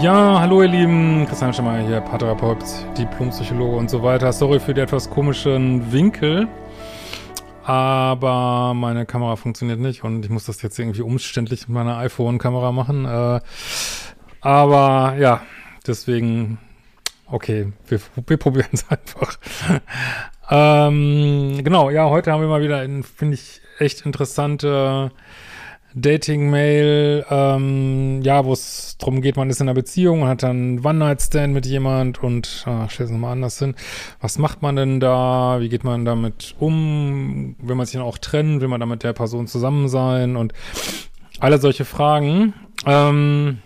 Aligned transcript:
Ja, 0.00 0.40
hallo 0.40 0.62
ihr 0.62 0.68
Lieben, 0.68 1.26
Christian 1.26 1.52
Schemmer 1.52 1.78
hier, 1.78 2.00
Paartherapeut, 2.00 2.58
Diplompsychologe 2.96 3.76
und 3.76 3.90
so 3.90 4.02
weiter. 4.02 4.32
Sorry 4.32 4.58
für 4.58 4.74
die 4.74 4.80
etwas 4.80 5.10
komischen 5.10 5.92
Winkel, 5.92 6.48
aber 7.64 8.74
meine 8.74 9.06
Kamera 9.06 9.36
funktioniert 9.36 9.80
nicht 9.80 10.04
und 10.04 10.24
ich 10.24 10.30
muss 10.30 10.46
das 10.46 10.62
jetzt 10.62 10.78
irgendwie 10.78 11.02
umständlich 11.02 11.68
mit 11.68 11.74
meiner 11.74 11.98
iPhone-Kamera 11.98 12.72
machen. 12.72 13.04
Äh, 13.04 13.40
aber 14.40 15.16
ja, 15.18 15.42
deswegen, 15.86 16.58
okay, 17.26 17.72
wir, 17.86 18.00
wir 18.26 18.36
probieren 18.36 18.70
es 18.72 18.86
einfach. 18.88 19.38
ähm, 20.50 21.60
genau, 21.62 21.90
ja, 21.90 22.08
heute 22.08 22.32
haben 22.32 22.40
wir 22.40 22.48
mal 22.48 22.62
wieder, 22.62 22.82
finde 23.02 23.34
ich, 23.34 23.60
echt 23.78 24.06
interessante 24.06 25.10
Dating-Mail, 25.94 27.26
ähm, 27.30 28.22
ja, 28.22 28.44
wo 28.44 28.52
es 28.52 28.96
darum 28.98 29.20
geht, 29.20 29.36
man 29.36 29.50
ist 29.50 29.60
in 29.60 29.68
einer 29.68 29.74
Beziehung 29.74 30.22
und 30.22 30.28
hat 30.28 30.42
dann 30.42 30.84
One-Night-Stand 30.84 31.52
mit 31.52 31.66
jemand 31.66 32.22
und, 32.22 32.64
ah, 32.66 32.88
stell 32.88 33.06
es 33.06 33.12
nochmal 33.12 33.32
anders 33.32 33.58
hin. 33.58 33.74
Was 34.20 34.38
macht 34.38 34.62
man 34.62 34.76
denn 34.76 35.00
da? 35.00 35.58
Wie 35.60 35.68
geht 35.68 35.84
man 35.84 36.04
damit 36.04 36.54
um? 36.58 37.56
Will 37.58 37.74
man 37.74 37.86
sich 37.86 37.94
dann 37.94 38.02
auch 38.02 38.18
trennen? 38.18 38.60
Will 38.60 38.68
man 38.68 38.80
dann 38.80 38.88
mit 38.88 39.02
der 39.02 39.12
Person 39.12 39.46
zusammen 39.46 39.88
sein? 39.88 40.36
Und 40.36 40.52
alle 41.40 41.58
solche 41.58 41.84
Fragen. 41.84 42.54
Ähm, 42.86 43.58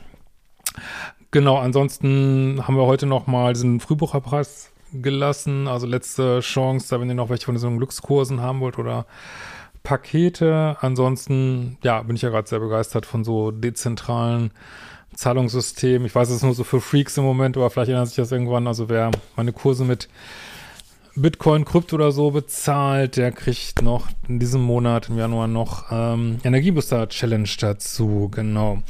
genau, 1.30 1.56
ansonsten 1.58 2.62
haben 2.66 2.76
wir 2.76 2.86
heute 2.86 3.06
nochmal 3.06 3.52
diesen 3.52 3.80
Frühbucherpreis 3.80 4.72
gelassen, 5.02 5.68
also 5.68 5.86
letzte 5.86 6.40
Chance, 6.40 6.88
da 6.90 7.00
wenn 7.00 7.08
ihr 7.08 7.14
noch 7.14 7.28
welche 7.28 7.44
von 7.44 7.54
diesen 7.54 7.76
Glückskursen 7.76 8.40
haben 8.40 8.60
wollt 8.60 8.78
oder 8.78 9.06
Pakete. 9.86 10.76
Ansonsten, 10.80 11.78
ja, 11.84 12.02
bin 12.02 12.16
ich 12.16 12.22
ja 12.22 12.30
gerade 12.30 12.48
sehr 12.48 12.58
begeistert 12.58 13.06
von 13.06 13.22
so 13.22 13.52
dezentralen 13.52 14.50
Zahlungssystemen. 15.14 16.06
Ich 16.06 16.14
weiß, 16.14 16.28
es 16.28 16.36
ist 16.36 16.42
nur 16.42 16.54
so 16.54 16.64
für 16.64 16.80
Freaks 16.80 17.16
im 17.16 17.24
Moment, 17.24 17.56
aber 17.56 17.70
vielleicht 17.70 17.90
ändert 17.90 18.08
sich 18.08 18.16
das 18.16 18.32
irgendwann. 18.32 18.66
Also 18.66 18.88
wer 18.88 19.12
meine 19.36 19.52
Kurse 19.52 19.84
mit 19.84 20.08
Bitcoin, 21.14 21.64
Krypto 21.64 21.94
oder 21.94 22.10
so 22.10 22.32
bezahlt, 22.32 23.16
der 23.16 23.30
kriegt 23.30 23.80
noch 23.80 24.08
in 24.26 24.40
diesem 24.40 24.60
Monat, 24.60 25.08
im 25.08 25.18
Januar 25.18 25.46
noch 25.46 25.84
ähm, 25.92 26.38
Energiebooster 26.42 27.08
Challenge 27.08 27.48
dazu. 27.60 28.28
Genau. 28.34 28.82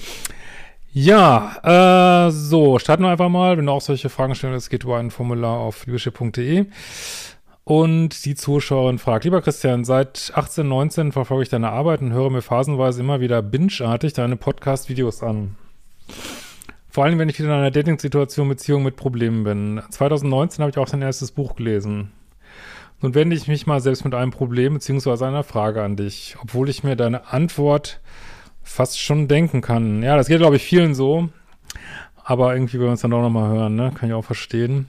Ja, 0.94 2.27
äh, 2.27 2.30
so, 2.30 2.78
starten 2.78 3.02
wir 3.02 3.11
einfach 3.11 3.28
mal. 3.28 3.58
Wenn 3.58 3.67
du 3.67 3.72
auch 3.72 3.83
solche 3.83 4.08
Fragen 4.08 4.34
stellst, 4.34 4.70
geht 4.70 4.84
über 4.84 4.97
ein 4.97 5.11
Formular 5.11 5.58
auf 5.58 5.84
liebeschiff.de. 5.84 6.64
Und 7.69 8.25
die 8.25 8.36
Zuschauerin 8.36 9.00
fragt, 9.00 9.25
lieber 9.25 9.42
Christian, 9.42 9.84
seit 9.84 10.31
18, 10.36 10.69
19 10.69 11.11
verfolge 11.11 11.42
ich 11.42 11.48
deine 11.48 11.70
Arbeit 11.70 12.00
und 12.00 12.12
höre 12.12 12.31
mir 12.31 12.41
phasenweise 12.41 13.00
immer 13.00 13.19
wieder 13.19 13.42
bingeartig 13.42 14.12
deine 14.12 14.36
Podcast-Videos 14.36 15.25
an. 15.25 15.56
Vor 16.89 17.03
allem, 17.03 17.19
wenn 17.19 17.28
ich 17.28 17.41
wieder 17.41 17.48
in 17.48 17.55
einer 17.56 17.73
Dating-Situation, 17.73 18.48
Beziehung 18.48 18.84
mit 18.84 18.95
Problemen 18.95 19.42
bin. 19.42 19.83
2019 19.91 20.62
habe 20.62 20.70
ich 20.70 20.78
auch 20.78 20.89
dein 20.89 21.03
erstes 21.03 21.33
Buch 21.33 21.56
gelesen. 21.56 22.12
Nun 23.00 23.17
wende 23.17 23.34
ich 23.34 23.48
mich 23.48 23.67
mal 23.67 23.80
selbst 23.80 24.05
mit 24.05 24.14
einem 24.14 24.30
Problem 24.30 24.75
bzw. 24.75 25.25
einer 25.25 25.42
Frage 25.42 25.83
an 25.83 25.97
dich, 25.97 26.36
obwohl 26.41 26.69
ich 26.69 26.84
mir 26.84 26.95
deine 26.95 27.33
Antwort 27.33 27.98
fast 28.62 29.01
schon 29.01 29.27
denken 29.27 29.61
kann. 29.61 30.05
Ja, 30.05 30.17
das 30.17 30.28
geht, 30.28 30.39
glaube 30.39 30.55
ich, 30.55 30.62
vielen 30.62 30.95
so. 30.95 31.30
Aber 32.23 32.55
irgendwie 32.55 32.78
wollen 32.78 32.86
wir 32.86 32.92
uns 32.92 33.01
dann 33.01 33.11
doch 33.11 33.23
nochmal 33.23 33.51
hören, 33.51 33.75
ne? 33.75 33.91
Kann 33.92 34.08
ich 34.08 34.14
auch 34.14 34.25
verstehen. 34.25 34.89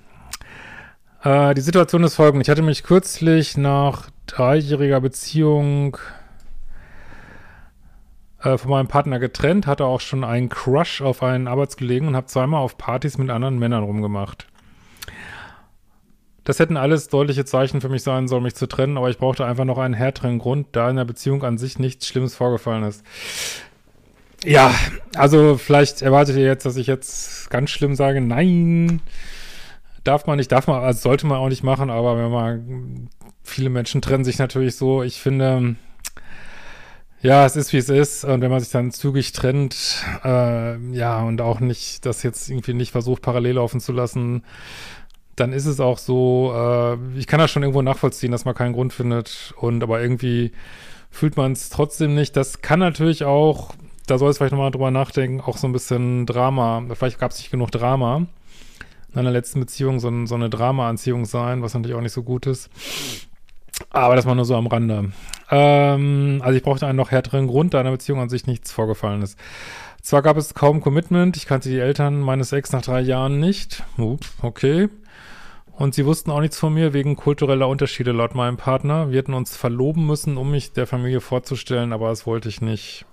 Äh, 1.28 1.56
die 1.56 1.62
Situation 1.62 2.06
ist 2.06 2.16
folgende. 2.16 2.44
Ich 2.44 2.50
hatte 2.50 2.62
mich 2.62 2.84
kürzlich 2.84 3.58
nach 3.58 4.10
dreijähriger 4.28 5.02
Beziehung 5.02 5.98
äh, 8.42 8.58
von 8.58 8.72
meinem 8.72 8.88
Partner 8.88 9.20
getrennt, 9.20 9.68
hatte 9.68 9.84
auch 9.84 10.00
schon 10.00 10.24
einen 10.24 10.48
Crush 10.48 11.02
auf 11.02 11.24
einen 11.24 11.50
Arbeitskollegen 11.50 12.08
und 12.08 12.16
habe 12.16 12.28
zweimal 12.28 12.62
auf 12.62 12.78
Partys 12.78 13.18
mit 13.18 13.30
anderen 13.30 13.60
Männern 13.60 13.84
rumgemacht. 13.84 14.48
Das 16.46 16.60
hätten 16.60 16.78
alles 16.78 17.10
deutliche 17.10 17.44
Zeichen 17.44 17.82
für 17.82 17.90
mich 17.90 18.04
sein 18.04 18.30
sollen, 18.30 18.44
mich 18.44 18.56
zu 18.56 18.66
trennen, 18.66 18.98
aber 18.98 19.10
ich 19.10 19.18
brauchte 19.18 19.46
einfach 19.46 19.66
noch 19.66 19.80
einen 19.80 19.96
härteren 19.96 20.40
Grund, 20.40 20.68
da 20.72 20.90
in 20.90 20.96
der 20.96 21.04
Beziehung 21.04 21.44
an 21.44 21.58
sich 21.58 21.78
nichts 21.78 22.08
Schlimmes 22.08 22.36
vorgefallen 22.36 22.84
ist. 22.84 23.04
Ja, 24.46 24.74
also 25.18 25.58
vielleicht 25.58 26.02
erwartet 26.02 26.38
ihr 26.38 26.46
jetzt, 26.46 26.66
dass 26.66 26.78
ich 26.78 26.88
jetzt 26.88 27.50
ganz 27.50 27.70
schlimm 27.70 27.96
sage, 27.96 28.22
nein, 28.22 29.02
darf 30.08 30.26
man 30.26 30.38
nicht, 30.38 30.52
darf 30.52 30.68
man, 30.68 30.82
also 30.82 31.00
sollte 31.00 31.28
man 31.28 31.38
auch 31.38 31.50
nicht 31.50 31.64
machen, 31.64 31.90
aber 31.90 32.18
wenn 32.18 32.32
man, 32.32 33.10
viele 33.44 33.70
Menschen 33.70 34.02
trennen 34.02 34.24
sich 34.24 34.40
natürlich 34.40 34.76
so, 34.76 35.04
ich 35.04 35.20
finde, 35.20 35.76
ja, 37.22 37.46
es 37.46 37.56
ist 37.56 37.74
wie 37.74 37.78
es 37.78 37.90
ist. 37.90 38.24
Und 38.26 38.42
wenn 38.42 38.52
man 38.52 38.60
sich 38.60 38.70
dann 38.70 38.92
zügig 38.92 39.32
trennt, 39.32 40.06
äh, 40.24 40.78
ja, 40.92 41.22
und 41.24 41.42
auch 41.42 41.60
nicht, 41.60 42.06
das 42.06 42.24
jetzt 42.24 42.50
irgendwie 42.50 42.74
nicht 42.74 42.92
versucht, 42.92 43.22
parallel 43.22 43.56
laufen 43.56 43.80
zu 43.80 43.92
lassen, 43.92 44.44
dann 45.36 45.54
ist 45.54 45.66
es 45.66 45.80
auch 45.80 45.98
so, 45.98 46.54
äh, 46.56 46.98
ich 47.18 47.28
kann 47.28 47.40
das 47.40 47.52
schon 47.52 47.64
irgendwo 47.64 47.82
nachvollziehen, 47.82 48.32
dass 48.32 48.46
man 48.46 48.56
keinen 48.56 48.74
Grund 48.74 48.94
findet. 48.94 49.54
Und 49.58 49.84
aber 49.84 50.02
irgendwie 50.02 50.52
fühlt 51.10 51.38
man 51.38 51.52
es 51.54 51.70
trotzdem 51.70 52.16
nicht. 52.16 52.36
Das 52.36 52.62
kann 52.62 52.80
natürlich 52.80 53.24
auch, 53.24 53.74
da 54.08 54.18
soll 54.18 54.30
es 54.30 54.38
vielleicht 54.38 54.54
nochmal 54.54 54.72
drüber 54.72 54.92
nachdenken, 54.92 55.42
auch 55.42 55.58
so 55.58 55.68
ein 55.68 55.74
bisschen 55.74 56.26
Drama, 56.26 56.84
vielleicht 56.94 57.20
gab 57.20 57.32
es 57.32 57.40
nicht 57.40 57.52
genug 57.52 57.72
Drama 57.72 58.28
in 59.18 59.26
einer 59.26 59.32
letzten 59.32 59.60
Beziehung 59.60 60.00
so, 60.00 60.26
so 60.26 60.36
eine 60.36 60.50
Drama-Anziehung 60.50 61.26
sein, 61.26 61.64
was 61.64 61.74
natürlich 61.74 61.98
auch 61.98 62.02
nicht 62.02 62.14
so 62.14 62.24
gut 62.24 62.46
ist. 62.46 62.70
Aber 63.90 64.16
das 64.16 64.26
war 64.26 64.36
nur 64.36 64.46
so 64.46 64.56
am 64.56 64.68
Rande. 64.68 65.12
Ähm, 65.50 66.42
also 66.44 66.56
ich 66.56 66.64
brauchte 66.64 66.86
einen 66.88 66.98
noch 66.98 67.12
härteren 67.12 67.48
Grund, 67.48 67.74
da 67.74 67.80
in 67.80 67.86
der 67.86 67.92
Beziehung 67.92 68.20
an 68.20 68.30
sich 68.30 68.48
nichts 68.48 68.72
vorgefallen 68.72 69.22
ist. 69.22 69.38
Zwar 70.02 70.22
gab 70.22 70.38
es 70.38 70.54
kaum 70.54 70.82
Commitment, 70.82 71.36
ich 71.36 71.48
kannte 71.48 71.70
die 71.70 71.80
Eltern 71.80 72.22
meines 72.22 72.52
Ex 72.52 72.72
nach 72.72 72.82
drei 72.82 73.02
Jahren 73.02 73.40
nicht. 73.40 73.84
Ups, 73.98 74.32
okay. 74.42 74.90
Und 75.72 75.96
sie 75.96 76.06
wussten 76.06 76.32
auch 76.32 76.40
nichts 76.40 76.58
von 76.58 76.74
mir 76.74 76.94
wegen 76.94 77.16
kultureller 77.16 77.68
Unterschiede 77.68 78.12
laut 78.12 78.36
meinem 78.36 78.58
Partner. 78.58 79.12
Wir 79.12 79.20
hätten 79.20 79.34
uns 79.34 79.58
verloben 79.58 80.06
müssen, 80.06 80.38
um 80.38 80.52
mich 80.52 80.74
der 80.74 80.88
Familie 80.88 81.22
vorzustellen, 81.22 81.92
aber 81.92 82.10
das 82.10 82.26
wollte 82.26 82.50
ich 82.50 82.62
nicht. 82.62 83.06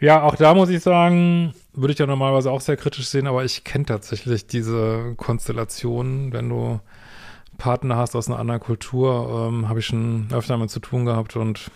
Ja, 0.00 0.22
auch 0.22 0.34
da 0.34 0.54
muss 0.54 0.70
ich 0.70 0.82
sagen, 0.82 1.52
würde 1.74 1.92
ich 1.92 1.98
ja 1.98 2.06
normalerweise 2.06 2.50
auch 2.50 2.62
sehr 2.62 2.78
kritisch 2.78 3.08
sehen, 3.08 3.26
aber 3.26 3.44
ich 3.44 3.64
kenne 3.64 3.84
tatsächlich 3.84 4.46
diese 4.46 5.14
Konstellation, 5.16 6.32
wenn 6.32 6.48
du 6.48 6.80
Partner 7.58 7.96
hast 7.96 8.16
aus 8.16 8.28
einer 8.28 8.38
anderen 8.38 8.60
Kultur, 8.60 9.48
ähm, 9.48 9.68
habe 9.68 9.80
ich 9.80 9.86
schon 9.86 10.28
öfter 10.32 10.54
damit 10.54 10.70
zu 10.70 10.80
tun 10.80 11.04
gehabt 11.04 11.36
und 11.36 11.70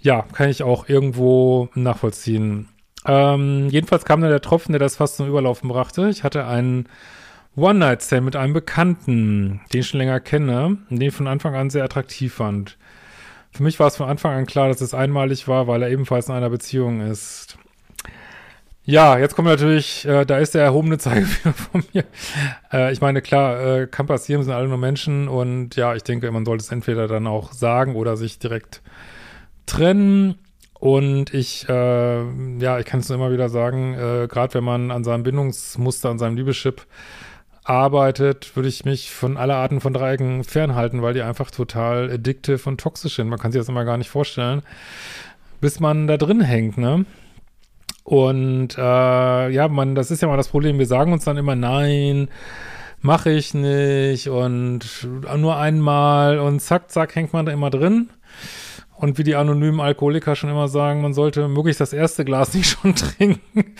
ja, 0.00 0.22
kann 0.32 0.48
ich 0.48 0.62
auch 0.62 0.88
irgendwo 0.88 1.68
nachvollziehen. 1.74 2.68
Ähm, 3.04 3.68
jedenfalls 3.68 4.04
kam 4.04 4.20
dann 4.20 4.30
der 4.30 4.40
Tropfen, 4.40 4.72
der 4.72 4.78
das 4.78 4.96
fast 4.96 5.16
zum 5.16 5.26
Überlaufen 5.26 5.68
brachte. 5.68 6.08
Ich 6.08 6.22
hatte 6.22 6.46
einen 6.46 6.88
One-Night-Stand 7.56 8.24
mit 8.24 8.36
einem 8.36 8.52
Bekannten, 8.52 9.60
den 9.72 9.80
ich 9.80 9.88
schon 9.88 9.98
länger 9.98 10.20
kenne 10.20 10.78
den 10.90 11.00
ich 11.00 11.14
von 11.14 11.26
Anfang 11.26 11.56
an 11.56 11.70
sehr 11.70 11.84
attraktiv 11.84 12.34
fand. 12.34 12.78
Für 13.56 13.62
mich 13.62 13.80
war 13.80 13.86
es 13.86 13.96
von 13.96 14.06
Anfang 14.06 14.36
an 14.36 14.44
klar, 14.44 14.68
dass 14.68 14.82
es 14.82 14.92
einmalig 14.92 15.48
war, 15.48 15.66
weil 15.66 15.82
er 15.82 15.88
ebenfalls 15.88 16.28
in 16.28 16.34
einer 16.34 16.50
Beziehung 16.50 17.00
ist. 17.00 17.56
Ja, 18.84 19.16
jetzt 19.16 19.34
kommt 19.34 19.48
natürlich, 19.48 20.04
äh, 20.04 20.26
da 20.26 20.36
ist 20.36 20.54
der 20.54 20.62
erhobene 20.62 20.98
Zeigefinger 20.98 21.54
von 21.72 21.82
mir. 21.94 22.04
Äh, 22.70 22.92
ich 22.92 23.00
meine, 23.00 23.22
klar, 23.22 23.58
äh, 23.78 23.86
kann 23.86 24.06
passieren, 24.06 24.42
sind 24.42 24.52
alle 24.52 24.68
nur 24.68 24.76
Menschen 24.76 25.26
und 25.26 25.74
ja, 25.74 25.94
ich 25.94 26.02
denke, 26.02 26.30
man 26.30 26.44
sollte 26.44 26.64
es 26.64 26.70
entweder 26.70 27.08
dann 27.08 27.26
auch 27.26 27.52
sagen 27.52 27.96
oder 27.96 28.18
sich 28.18 28.38
direkt 28.38 28.82
trennen. 29.64 30.34
Und 30.78 31.32
ich, 31.32 31.66
äh, 31.66 32.58
ja, 32.58 32.78
ich 32.78 32.84
kann 32.84 33.00
es 33.00 33.08
nur 33.08 33.16
immer 33.16 33.32
wieder 33.32 33.48
sagen, 33.48 33.94
äh, 33.94 34.28
gerade 34.28 34.52
wenn 34.52 34.64
man 34.64 34.90
an 34.90 35.02
seinem 35.02 35.22
Bindungsmuster, 35.22 36.10
an 36.10 36.18
seinem 36.18 36.36
Liebeschip 36.36 36.86
arbeitet, 37.68 38.54
würde 38.54 38.68
ich 38.68 38.84
mich 38.84 39.10
von 39.10 39.36
aller 39.36 39.56
Arten 39.56 39.80
von 39.80 39.92
Dreiecken 39.92 40.44
fernhalten, 40.44 41.02
weil 41.02 41.14
die 41.14 41.22
einfach 41.22 41.50
total 41.50 42.10
addictive 42.10 42.68
und 42.68 42.80
toxisch 42.80 43.16
sind. 43.16 43.28
Man 43.28 43.38
kann 43.38 43.52
sich 43.52 43.60
das 43.60 43.68
immer 43.68 43.84
gar 43.84 43.96
nicht 43.98 44.10
vorstellen, 44.10 44.62
bis 45.60 45.80
man 45.80 46.06
da 46.06 46.16
drin 46.16 46.40
hängt, 46.40 46.78
ne? 46.78 47.04
Und 48.04 48.78
äh, 48.78 49.48
ja, 49.48 49.66
man, 49.68 49.96
das 49.96 50.12
ist 50.12 50.22
ja 50.22 50.28
mal 50.28 50.36
das 50.36 50.48
Problem. 50.48 50.78
Wir 50.78 50.86
sagen 50.86 51.12
uns 51.12 51.24
dann 51.24 51.36
immer, 51.36 51.56
nein, 51.56 52.28
mache 53.00 53.30
ich 53.30 53.52
nicht 53.52 54.28
und 54.28 55.08
nur 55.36 55.56
einmal 55.56 56.38
und 56.38 56.60
zack, 56.60 56.90
zack, 56.90 57.16
hängt 57.16 57.32
man 57.32 57.46
da 57.46 57.52
immer 57.52 57.70
drin. 57.70 58.10
Und 58.96 59.18
wie 59.18 59.24
die 59.24 59.36
anonymen 59.36 59.80
Alkoholiker 59.80 60.36
schon 60.36 60.50
immer 60.50 60.68
sagen, 60.68 61.02
man 61.02 61.12
sollte 61.12 61.48
möglichst 61.48 61.80
das 61.80 61.92
erste 61.92 62.24
Glas 62.24 62.54
nicht 62.54 62.70
schon 62.70 62.94
trinken. 62.94 63.74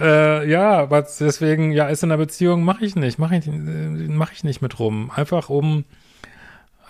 äh, 0.00 0.48
ja, 0.48 0.78
aber 0.78 1.02
deswegen, 1.02 1.72
ja, 1.72 1.88
ist 1.88 2.02
in 2.02 2.08
der 2.08 2.16
Beziehung, 2.16 2.64
mache 2.64 2.84
ich 2.84 2.96
nicht, 2.96 3.18
mache 3.18 3.36
ich, 3.36 3.44
mach 3.46 4.32
ich 4.32 4.44
nicht 4.44 4.62
mit 4.62 4.78
rum. 4.78 5.10
Einfach 5.14 5.48
um 5.48 5.84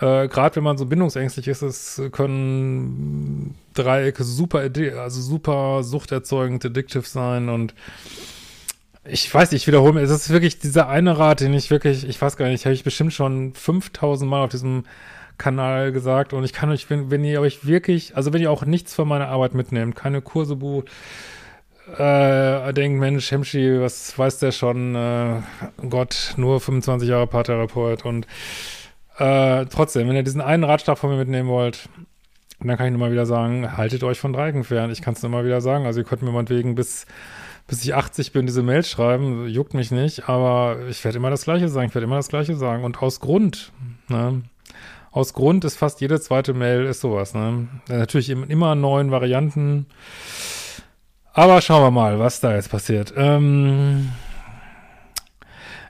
äh, 0.02 0.26
Gerade 0.26 0.56
wenn 0.56 0.64
man 0.64 0.78
so 0.78 0.86
bindungsängstlich 0.86 1.46
ist, 1.46 1.62
es 1.62 2.02
können 2.10 3.54
Dreiecke 3.72 4.24
super, 4.24 4.68
also 4.98 5.20
super 5.20 5.84
suchterzeugend, 5.84 6.64
addictive 6.64 7.06
sein 7.06 7.48
und 7.48 7.72
ich 9.04 9.32
weiß 9.32 9.50
nicht, 9.52 9.62
ich 9.62 9.66
wiederhole 9.66 9.92
mir, 9.94 10.00
es 10.00 10.10
ist 10.10 10.30
wirklich 10.30 10.58
dieser 10.58 10.88
eine 10.88 11.18
Rat, 11.18 11.40
den 11.40 11.54
ich 11.54 11.70
wirklich, 11.70 12.08
ich 12.08 12.20
weiß 12.20 12.36
gar 12.36 12.48
nicht, 12.48 12.64
habe 12.64 12.74
ich 12.74 12.84
bestimmt 12.84 13.12
schon 13.12 13.54
5000 13.54 14.28
Mal 14.28 14.44
auf 14.44 14.50
diesem 14.50 14.84
Kanal 15.42 15.90
gesagt 15.90 16.32
und 16.32 16.44
ich 16.44 16.52
kann 16.52 16.70
euch, 16.70 16.88
wenn, 16.88 17.10
wenn 17.10 17.24
ihr 17.24 17.40
euch 17.40 17.66
wirklich, 17.66 18.16
also 18.16 18.32
wenn 18.32 18.40
ihr 18.40 18.50
auch 18.50 18.64
nichts 18.64 18.94
von 18.94 19.08
meiner 19.08 19.26
Arbeit 19.26 19.54
mitnehmt, 19.54 19.96
keine 19.96 20.22
Kurse 20.22 20.54
bucht, 20.54 20.88
äh, 21.98 22.72
denkt, 22.72 23.00
Mensch, 23.00 23.30
Hemschi, 23.32 23.80
was 23.80 24.16
weiß 24.16 24.38
der 24.38 24.52
schon? 24.52 24.94
Äh, 24.94 25.40
Gott, 25.88 26.34
nur 26.36 26.60
25 26.60 27.08
Jahre 27.08 27.26
Paartherapeut 27.26 28.04
und 28.04 28.28
äh, 29.18 29.66
trotzdem, 29.66 30.08
wenn 30.08 30.14
ihr 30.14 30.22
diesen 30.22 30.40
einen 30.40 30.62
Ratschlag 30.62 30.96
von 30.96 31.10
mir 31.10 31.16
mitnehmen 31.16 31.48
wollt, 31.48 31.88
dann 32.60 32.76
kann 32.76 32.86
ich 32.86 32.92
nur 32.92 33.00
mal 33.00 33.10
wieder 33.10 33.26
sagen, 33.26 33.76
haltet 33.76 34.04
euch 34.04 34.20
von 34.20 34.32
Dreiecken 34.32 34.62
fern. 34.62 34.92
Ich 34.92 35.02
kann 35.02 35.14
es 35.14 35.22
nur 35.22 35.30
mal 35.32 35.44
wieder 35.44 35.60
sagen. 35.60 35.84
Also 35.84 36.00
ihr 36.00 36.06
könnt 36.06 36.22
mir 36.22 36.30
meinetwegen 36.30 36.76
bis, 36.76 37.06
bis 37.66 37.82
ich 37.82 37.94
80 37.94 38.30
bin 38.32 38.46
diese 38.46 38.62
Mail 38.62 38.84
schreiben, 38.84 39.48
juckt 39.48 39.74
mich 39.74 39.90
nicht, 39.90 40.28
aber 40.28 40.76
ich 40.88 41.04
werde 41.04 41.18
immer 41.18 41.30
das 41.30 41.42
Gleiche 41.42 41.68
sagen. 41.68 41.88
Ich 41.88 41.94
werde 41.94 42.04
immer 42.04 42.16
das 42.16 42.28
Gleiche 42.28 42.54
sagen. 42.54 42.84
Und 42.84 43.02
aus 43.02 43.18
Grund, 43.18 43.72
ne? 44.08 44.42
Aus 45.12 45.34
Grund 45.34 45.64
ist 45.64 45.76
fast 45.76 46.00
jede 46.00 46.20
zweite 46.20 46.54
Mail 46.54 46.86
ist 46.86 47.02
sowas, 47.02 47.34
ne? 47.34 47.68
Natürlich 47.88 48.30
immer 48.30 48.74
neuen 48.74 49.10
Varianten. 49.10 49.86
Aber 51.34 51.60
schauen 51.60 51.82
wir 51.82 51.90
mal, 51.90 52.18
was 52.18 52.40
da 52.40 52.54
jetzt 52.54 52.70
passiert. 52.70 53.12
Ähm, 53.16 54.10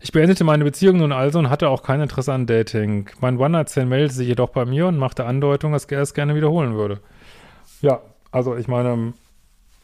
ich 0.01 0.11
beendete 0.11 0.43
meine 0.43 0.65
Beziehung 0.65 0.99
nun 0.99 1.13
also 1.13 1.39
und 1.39 1.51
hatte 1.51 1.69
auch 1.69 1.85
kein 1.85 2.01
Interesse 2.01 2.33
an 2.33 2.47
Dating. 2.47 3.09
Mein 3.21 3.39
One-Night-Stand 3.39 3.89
meldete 3.89 4.15
sich 4.15 4.27
jedoch 4.27 4.51
bei 4.51 4.65
mir 4.65 4.89
und 4.89 4.99
machte 4.99 5.25
Andeutung, 5.25 5.73
dass 5.73 5.85
er 5.85 6.03
es 6.03 6.15
gerne 6.15 6.35
wiederholen 6.35 6.75
würde. 6.75 7.01
Ja, 7.81 8.01
also 8.33 8.57
ich 8.57 8.67
meine, 8.67 9.15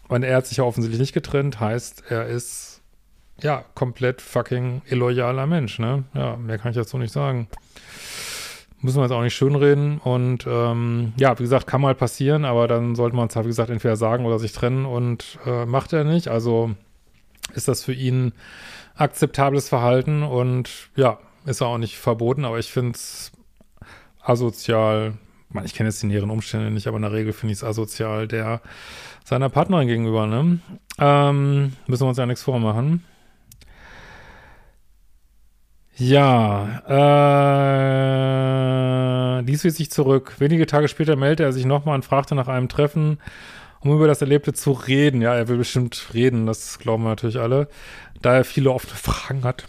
meine, 0.09 0.27
er 0.27 0.39
hat 0.39 0.47
sich 0.47 0.59
ja 0.59 0.65
offensichtlich 0.65 1.01
nicht 1.01 1.13
getrennt, 1.13 1.61
heißt, 1.61 2.05
er 2.09 2.27
ist 2.27 2.83
ja 3.41 3.65
komplett 3.75 4.21
fucking 4.21 4.83
illoyaler 4.87 5.47
Mensch, 5.47 5.79
ne? 5.79 6.05
Ja, 6.15 6.37
mehr 6.37 6.59
kann 6.59 6.73
ich 6.73 6.77
dazu 6.77 6.99
nicht 6.99 7.13
sagen. 7.13 7.47
Müssen 8.81 8.99
wir 8.99 9.03
jetzt 9.03 9.13
auch 9.13 9.23
nicht 9.23 9.35
schönreden 9.35 9.99
und 9.99 10.47
ähm, 10.47 11.13
ja, 11.17 11.37
wie 11.39 11.43
gesagt, 11.43 11.67
kann 11.67 11.81
mal 11.81 11.97
passieren, 11.97 12.45
aber 12.45 12.69
dann 12.69 12.95
sollte 12.95 13.17
man 13.17 13.27
es 13.27 13.35
halt, 13.35 13.45
wie 13.45 13.51
gesagt, 13.51 13.71
entweder 13.71 13.97
sagen 13.97 14.25
oder 14.25 14.39
sich 14.39 14.53
trennen 14.53 14.87
und 14.87 15.39
äh, 15.47 15.67
macht 15.67 15.93
er 15.93 16.05
nicht. 16.05 16.29
Also 16.29 16.71
ist 17.55 17.67
das 17.67 17.83
für 17.83 17.93
ihn 17.93 18.33
akzeptables 18.95 19.69
Verhalten 19.69 20.23
und 20.23 20.91
ja, 20.95 21.19
ist 21.45 21.63
auch 21.63 21.79
nicht 21.79 21.99
verboten, 21.99 22.45
aber 22.45 22.59
ich 22.59 22.71
finde 22.71 22.93
es 22.93 23.33
asozial. 24.23 25.15
Man, 25.51 25.65
ich 25.65 25.75
kenne 25.75 25.89
jetzt 25.89 26.03
die 26.03 26.07
näheren 26.07 26.31
Umstände 26.31 26.71
nicht, 26.71 26.87
aber 26.87 26.97
in 26.97 27.03
der 27.03 27.13
Regel 27.13 27.33
finde 27.33 27.53
ich 27.53 27.59
es 27.59 27.65
asozial, 27.65 28.29
der 28.29 28.61
seiner 29.25 29.49
Partnerin 29.49 29.89
gegenüber, 29.89 30.27
ne? 30.27 30.61
Ähm, 30.99 31.73
müssen 31.87 32.03
wir 32.03 32.09
uns 32.09 32.19
ja 32.19 32.27
nichts 32.27 32.43
vormachen. 32.43 33.05
Ja, 35.99 36.83
äh, 39.39 39.43
dies 39.45 39.65
wies 39.65 39.77
sich 39.77 39.91
zurück. 39.91 40.37
Wenige 40.39 40.67
Tage 40.67 40.89
später 40.89 41.17
meldete 41.17 41.43
er 41.43 41.53
sich 41.53 41.65
nochmal 41.67 41.97
und 41.97 42.05
fragte 42.05 42.35
nach 42.35 42.49
einem 42.49 42.69
Treffen, 42.69 43.19
um 43.81 43.93
über 43.93 44.07
das 44.07 44.21
Erlebte 44.21 44.53
zu 44.53 44.73
reden. 44.73 45.21
Ja, 45.23 45.35
er 45.35 45.49
will 45.49 45.57
bestimmt 45.59 46.11
reden, 46.15 46.47
das 46.47 46.79
glauben 46.79 47.03
wir 47.03 47.11
natürlich 47.11 47.39
alle 47.41 47.69
da 48.23 48.37
er 48.37 48.45
viele 48.45 48.71
offene 48.71 48.95
Fragen 48.95 49.45
hat. 49.45 49.65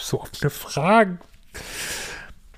So 0.00 0.20
offene 0.20 0.50
Fragen. 0.50 1.18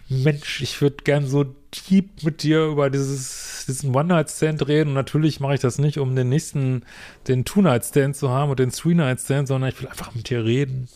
Mensch, 0.08 0.60
ich 0.60 0.80
würde 0.80 1.04
gern 1.04 1.26
so 1.26 1.44
deep 1.44 2.22
mit 2.22 2.42
dir 2.42 2.66
über 2.66 2.90
dieses, 2.90 3.64
diesen 3.66 3.94
One-Night-Stand 3.94 4.66
reden. 4.66 4.88
Und 4.90 4.94
natürlich 4.94 5.40
mache 5.40 5.54
ich 5.54 5.60
das 5.60 5.78
nicht, 5.78 5.98
um 5.98 6.16
den 6.16 6.28
nächsten, 6.28 6.84
den 7.28 7.44
Two-Night-Stand 7.44 8.16
zu 8.16 8.30
haben 8.30 8.50
und 8.50 8.58
den 8.58 8.70
Three-Night-Stand, 8.70 9.48
sondern 9.48 9.70
ich 9.70 9.80
will 9.80 9.88
einfach 9.88 10.14
mit 10.14 10.28
dir 10.30 10.44
reden. 10.44 10.88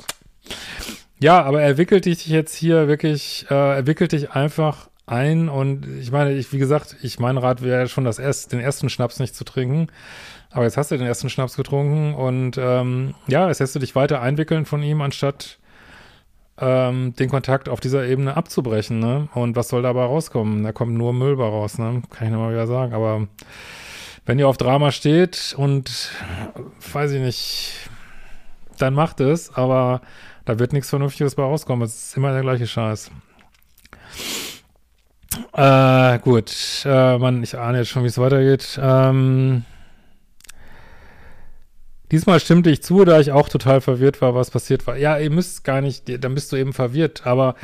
Ja, 1.24 1.42
aber 1.42 1.62
er 1.62 1.78
wickelt 1.78 2.04
dich 2.04 2.26
jetzt 2.26 2.54
hier 2.54 2.86
wirklich, 2.86 3.46
äh, 3.48 3.54
er 3.54 3.86
wickelt 3.86 4.12
dich 4.12 4.32
einfach 4.32 4.90
ein 5.06 5.48
und 5.48 5.86
ich 5.98 6.12
meine, 6.12 6.34
ich, 6.34 6.52
wie 6.52 6.58
gesagt, 6.58 6.96
ich 7.00 7.18
mein 7.18 7.38
Rat 7.38 7.62
wäre 7.62 7.88
schon, 7.88 8.04
das 8.04 8.18
erst, 8.18 8.52
den 8.52 8.60
ersten 8.60 8.90
Schnaps 8.90 9.20
nicht 9.20 9.34
zu 9.34 9.42
trinken. 9.44 9.86
Aber 10.50 10.64
jetzt 10.64 10.76
hast 10.76 10.90
du 10.90 10.98
den 10.98 11.06
ersten 11.06 11.30
Schnaps 11.30 11.56
getrunken 11.56 12.12
und 12.12 12.58
ähm, 12.58 13.14
ja, 13.26 13.48
jetzt 13.48 13.60
lässt 13.60 13.74
du 13.74 13.78
dich 13.78 13.94
weiter 13.94 14.20
einwickeln 14.20 14.66
von 14.66 14.82
ihm, 14.82 15.00
anstatt 15.00 15.60
ähm, 16.58 17.14
den 17.16 17.30
Kontakt 17.30 17.70
auf 17.70 17.80
dieser 17.80 18.04
Ebene 18.04 18.36
abzubrechen, 18.36 18.98
ne? 18.98 19.28
Und 19.32 19.56
was 19.56 19.68
soll 19.68 19.80
dabei 19.80 20.04
rauskommen? 20.04 20.62
Da 20.62 20.72
kommt 20.72 20.92
nur 20.92 21.14
Müll 21.14 21.36
bei 21.36 21.46
raus, 21.46 21.78
ne? 21.78 22.02
Kann 22.10 22.26
ich 22.26 22.32
nochmal 22.34 22.52
wieder 22.52 22.66
sagen. 22.66 22.92
Aber 22.92 23.28
wenn 24.26 24.38
ihr 24.38 24.46
auf 24.46 24.58
Drama 24.58 24.92
steht 24.92 25.54
und 25.56 26.10
weiß 26.92 27.12
ich 27.12 27.22
nicht, 27.22 27.88
dann 28.76 28.92
macht 28.92 29.20
es, 29.20 29.54
aber 29.54 30.02
da 30.44 30.58
wird 30.58 30.73
nichts 30.73 30.91
Vernünftiges 30.91 31.35
bei 31.35 31.43
rauskommen. 31.43 31.85
Es 31.85 32.08
ist 32.08 32.17
immer 32.17 32.32
der 32.32 32.43
gleiche 32.43 32.67
Scheiß. 32.67 33.11
Äh, 35.52 36.19
gut. 36.20 36.52
Äh, 36.85 37.19
Mann, 37.19 37.43
ich 37.43 37.56
ahne 37.58 37.79
jetzt 37.79 37.88
schon, 37.88 38.02
wie 38.02 38.08
es 38.08 38.19
weitergeht. 38.19 38.79
Ähm, 38.81 39.64
Diesmal 42.14 42.38
stimmte 42.38 42.70
ich 42.70 42.81
zu, 42.81 43.05
da 43.05 43.19
ich 43.19 43.32
auch 43.32 43.49
total 43.49 43.81
verwirrt 43.81 44.20
war, 44.20 44.37
was 44.37 44.50
passiert 44.50 44.87
war. 44.87 44.96
Ja, 44.96 45.19
ihr 45.19 45.31
müsst 45.31 45.64
gar 45.64 45.81
nicht, 45.81 46.23
dann 46.23 46.35
bist 46.35 46.52
du 46.52 46.56
eben 46.56 46.73
verwirrt, 46.73 47.26
aber 47.26 47.56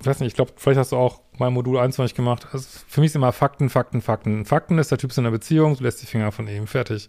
ich 0.00 0.06
weiß 0.06 0.18
nicht, 0.18 0.28
ich 0.28 0.34
glaube, 0.34 0.52
vielleicht 0.56 0.80
hast 0.80 0.90
du 0.90 0.96
auch 0.96 1.20
mein 1.38 1.52
Modul 1.52 1.78
21 1.78 2.16
gemacht. 2.16 2.48
Also 2.50 2.66
für 2.88 3.00
mich 3.00 3.12
sind 3.12 3.20
immer 3.20 3.30
Fakten, 3.30 3.70
Fakten, 3.70 4.00
Fakten. 4.00 4.46
Fakten 4.46 4.78
ist, 4.78 4.90
der 4.90 4.98
Typ 4.98 5.10
ist 5.10 5.18
in 5.18 5.26
einer 5.26 5.30
Beziehung, 5.30 5.76
du 5.76 5.84
lässt 5.84 6.02
die 6.02 6.06
Finger 6.06 6.32
von 6.32 6.48
ihm, 6.48 6.66
fertig. 6.66 7.08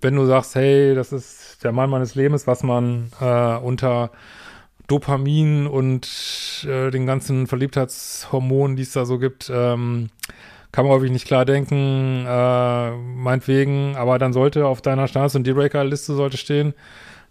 Wenn 0.00 0.16
du 0.16 0.26
sagst, 0.26 0.56
hey, 0.56 0.94
das 0.96 1.12
ist 1.12 1.43
der 1.64 1.72
Mann 1.72 1.90
meines 1.90 2.14
Lebens, 2.14 2.46
was 2.46 2.62
man 2.62 3.10
äh, 3.20 3.56
unter 3.56 4.10
Dopamin 4.86 5.66
und 5.66 6.66
äh, 6.68 6.90
den 6.90 7.06
ganzen 7.06 7.46
Verliebtheitshormonen, 7.46 8.76
die 8.76 8.82
es 8.82 8.92
da 8.92 9.06
so 9.06 9.18
gibt, 9.18 9.50
ähm, 9.52 10.10
kann 10.72 10.84
man 10.84 10.94
häufig 10.94 11.10
nicht 11.10 11.26
klar 11.26 11.44
denken, 11.44 12.26
äh, 12.26 12.90
meinetwegen, 12.90 13.96
aber 13.96 14.18
dann 14.18 14.32
sollte 14.32 14.66
auf 14.66 14.82
deiner 14.82 15.08
Stars- 15.08 15.36
und 15.36 15.46
Dealbreaker-Liste 15.46 16.14
sollte 16.14 16.36
stehen, 16.36 16.74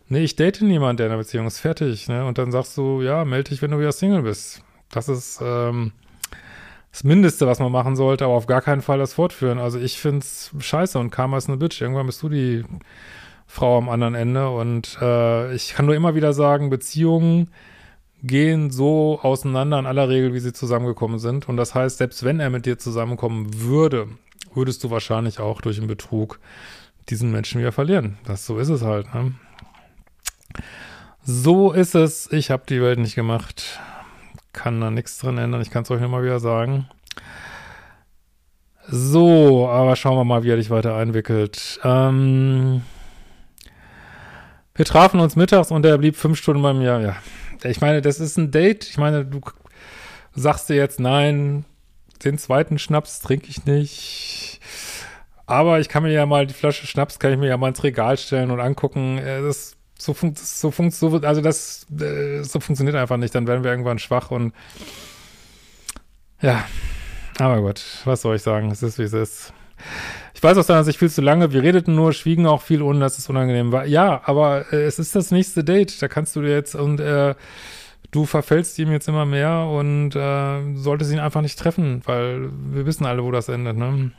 nee, 0.07 0.23
ich 0.23 0.35
date 0.35 0.61
niemanden, 0.61 0.97
der 0.97 1.07
in 1.07 1.11
einer 1.11 1.21
Beziehung 1.21 1.47
ist, 1.47 1.59
fertig, 1.59 2.07
ne? 2.07 2.25
Und 2.25 2.37
dann 2.37 2.51
sagst 2.51 2.77
du, 2.77 3.01
ja, 3.01 3.25
melde 3.25 3.49
dich, 3.49 3.61
wenn 3.61 3.71
du 3.71 3.79
wieder 3.79 3.91
Single 3.91 4.23
bist. 4.23 4.63
Das 4.89 5.09
ist 5.09 5.41
ähm, 5.43 5.91
das 6.91 7.03
Mindeste, 7.03 7.47
was 7.47 7.59
man 7.59 7.71
machen 7.71 7.95
sollte, 7.95 8.25
aber 8.25 8.35
auf 8.35 8.45
gar 8.45 8.61
keinen 8.61 8.81
Fall 8.81 8.99
das 8.99 9.13
fortführen. 9.13 9.59
Also 9.59 9.79
ich 9.79 9.99
find's 9.99 10.51
scheiße 10.57 10.97
und 10.99 11.09
Karma 11.09 11.37
ist 11.37 11.49
eine 11.49 11.57
Bitch. 11.57 11.81
Irgendwann 11.81 12.05
bist 12.05 12.21
du 12.21 12.29
die 12.29 12.63
Frau 13.53 13.77
am 13.77 13.87
anderen 13.87 14.15
Ende 14.15 14.49
und 14.49 14.97
äh, 14.99 15.53
ich 15.53 15.75
kann 15.75 15.85
nur 15.85 15.93
immer 15.93 16.15
wieder 16.15 16.33
sagen, 16.33 16.71
Beziehungen 16.71 17.51
gehen 18.23 18.71
so 18.71 19.19
auseinander 19.21 19.77
in 19.77 19.85
aller 19.85 20.09
Regel, 20.09 20.33
wie 20.33 20.39
sie 20.39 20.53
zusammengekommen 20.53 21.19
sind. 21.19 21.47
Und 21.47 21.57
das 21.57 21.75
heißt, 21.75 21.99
selbst 21.99 22.23
wenn 22.23 22.39
er 22.39 22.49
mit 22.49 22.65
dir 22.65 22.79
zusammenkommen 22.79 23.61
würde, 23.61 24.07
würdest 24.55 24.83
du 24.83 24.89
wahrscheinlich 24.89 25.39
auch 25.39 25.61
durch 25.61 25.77
einen 25.77 25.85
Betrug 25.85 26.39
diesen 27.09 27.31
Menschen 27.31 27.61
wieder 27.61 27.71
verlieren. 27.71 28.17
Das 28.25 28.43
so 28.43 28.57
ist 28.57 28.69
es 28.69 28.81
halt. 28.81 29.13
Ne? 29.13 29.35
So 31.21 31.73
ist 31.73 31.93
es. 31.93 32.31
Ich 32.31 32.49
habe 32.49 32.63
die 32.67 32.81
Welt 32.81 32.97
nicht 32.97 33.13
gemacht. 33.13 33.79
Kann 34.53 34.81
da 34.81 34.89
nichts 34.89 35.19
dran 35.19 35.37
ändern. 35.37 35.61
Ich 35.61 35.69
kann 35.69 35.83
es 35.83 35.91
euch 35.91 36.01
nochmal 36.01 36.23
wieder 36.23 36.39
sagen. 36.39 36.87
So, 38.87 39.67
aber 39.67 39.95
schauen 39.95 40.17
wir 40.17 40.23
mal, 40.23 40.43
wie 40.43 40.49
er 40.49 40.57
dich 40.57 40.71
weiter 40.71 40.95
einwickelt. 40.95 41.79
Ähm, 41.83 42.81
wir 44.75 44.85
trafen 44.85 45.19
uns 45.19 45.35
mittags 45.35 45.71
und 45.71 45.85
er 45.85 45.97
blieb 45.97 46.15
fünf 46.15 46.37
Stunden 46.37 46.61
bei 46.61 46.73
mir. 46.73 46.99
Ja, 46.99 47.69
ich 47.69 47.81
meine, 47.81 48.01
das 48.01 48.19
ist 48.19 48.37
ein 48.37 48.51
Date. 48.51 48.85
Ich 48.85 48.97
meine, 48.97 49.25
du 49.25 49.41
sagst 50.33 50.69
dir 50.69 50.75
jetzt, 50.75 50.99
nein, 50.99 51.65
den 52.23 52.37
zweiten 52.37 52.79
Schnaps 52.79 53.21
trinke 53.21 53.47
ich 53.49 53.65
nicht. 53.65 54.59
Aber 55.45 55.79
ich 55.79 55.89
kann 55.89 56.03
mir 56.03 56.11
ja 56.11 56.25
mal 56.25 56.47
die 56.47 56.53
Flasche 56.53 56.87
Schnaps, 56.87 57.19
kann 57.19 57.33
ich 57.33 57.37
mir 57.37 57.47
ja 57.47 57.57
mal 57.57 57.69
ins 57.69 57.83
Regal 57.83 58.17
stellen 58.17 58.49
und 58.49 58.59
angucken. 58.59 59.17
Äh, 59.17 59.41
das 59.41 59.75
so 59.97 60.13
funkt, 60.13 60.39
so 60.39 60.71
funkt, 60.71 60.95
so, 60.95 61.17
also 61.17 61.41
das, 61.41 61.85
äh, 61.99 62.43
so 62.43 62.59
funktioniert 62.59 62.95
einfach 62.95 63.17
nicht. 63.17 63.35
Dann 63.35 63.47
werden 63.47 63.63
wir 63.63 63.71
irgendwann 63.71 63.99
schwach 63.99 64.31
und 64.31 64.53
ja, 66.41 66.65
aber 67.39 67.61
gut, 67.61 67.81
was 68.03 68.21
soll 68.21 68.35
ich 68.35 68.41
sagen? 68.41 68.69
Es 68.71 68.83
ist, 68.83 68.99
wie 68.99 69.03
es 69.03 69.13
ist. 69.13 69.53
Ich 70.33 70.43
weiß 70.43 70.57
aus 70.57 70.67
deiner 70.67 70.83
Sicht 70.83 70.99
viel 70.99 71.09
zu 71.09 71.21
lange. 71.21 71.53
Wir 71.53 71.63
redeten 71.63 71.95
nur, 71.95 72.11
schwiegen 72.11 72.47
auch 72.47 72.61
viel, 72.61 72.81
ohne 72.81 72.99
dass 72.99 73.17
es 73.17 73.29
unangenehm 73.29 73.71
war. 73.71 73.85
Ja, 73.85 74.21
aber 74.25 74.65
äh, 74.73 74.83
es 74.83 74.99
ist 74.99 75.15
das 75.15 75.31
nächste 75.31 75.63
Date. 75.63 76.01
Da 76.01 76.07
kannst 76.07 76.35
du 76.35 76.41
dir 76.41 76.51
jetzt 76.51 76.75
und 76.75 76.99
äh, 76.99 77.35
du 78.11 78.25
verfällst 78.25 78.77
ihm 78.79 78.91
jetzt 78.91 79.07
immer 79.07 79.25
mehr 79.25 79.67
und 79.71 80.15
äh, 80.15 80.75
solltest 80.75 81.11
ihn 81.11 81.19
einfach 81.19 81.41
nicht 81.41 81.57
treffen, 81.59 82.01
weil 82.05 82.49
wir 82.71 82.85
wissen 82.85 83.05
alle, 83.05 83.23
wo 83.23 83.31
das 83.31 83.49
endet, 83.49 83.77
ne? 83.77 84.11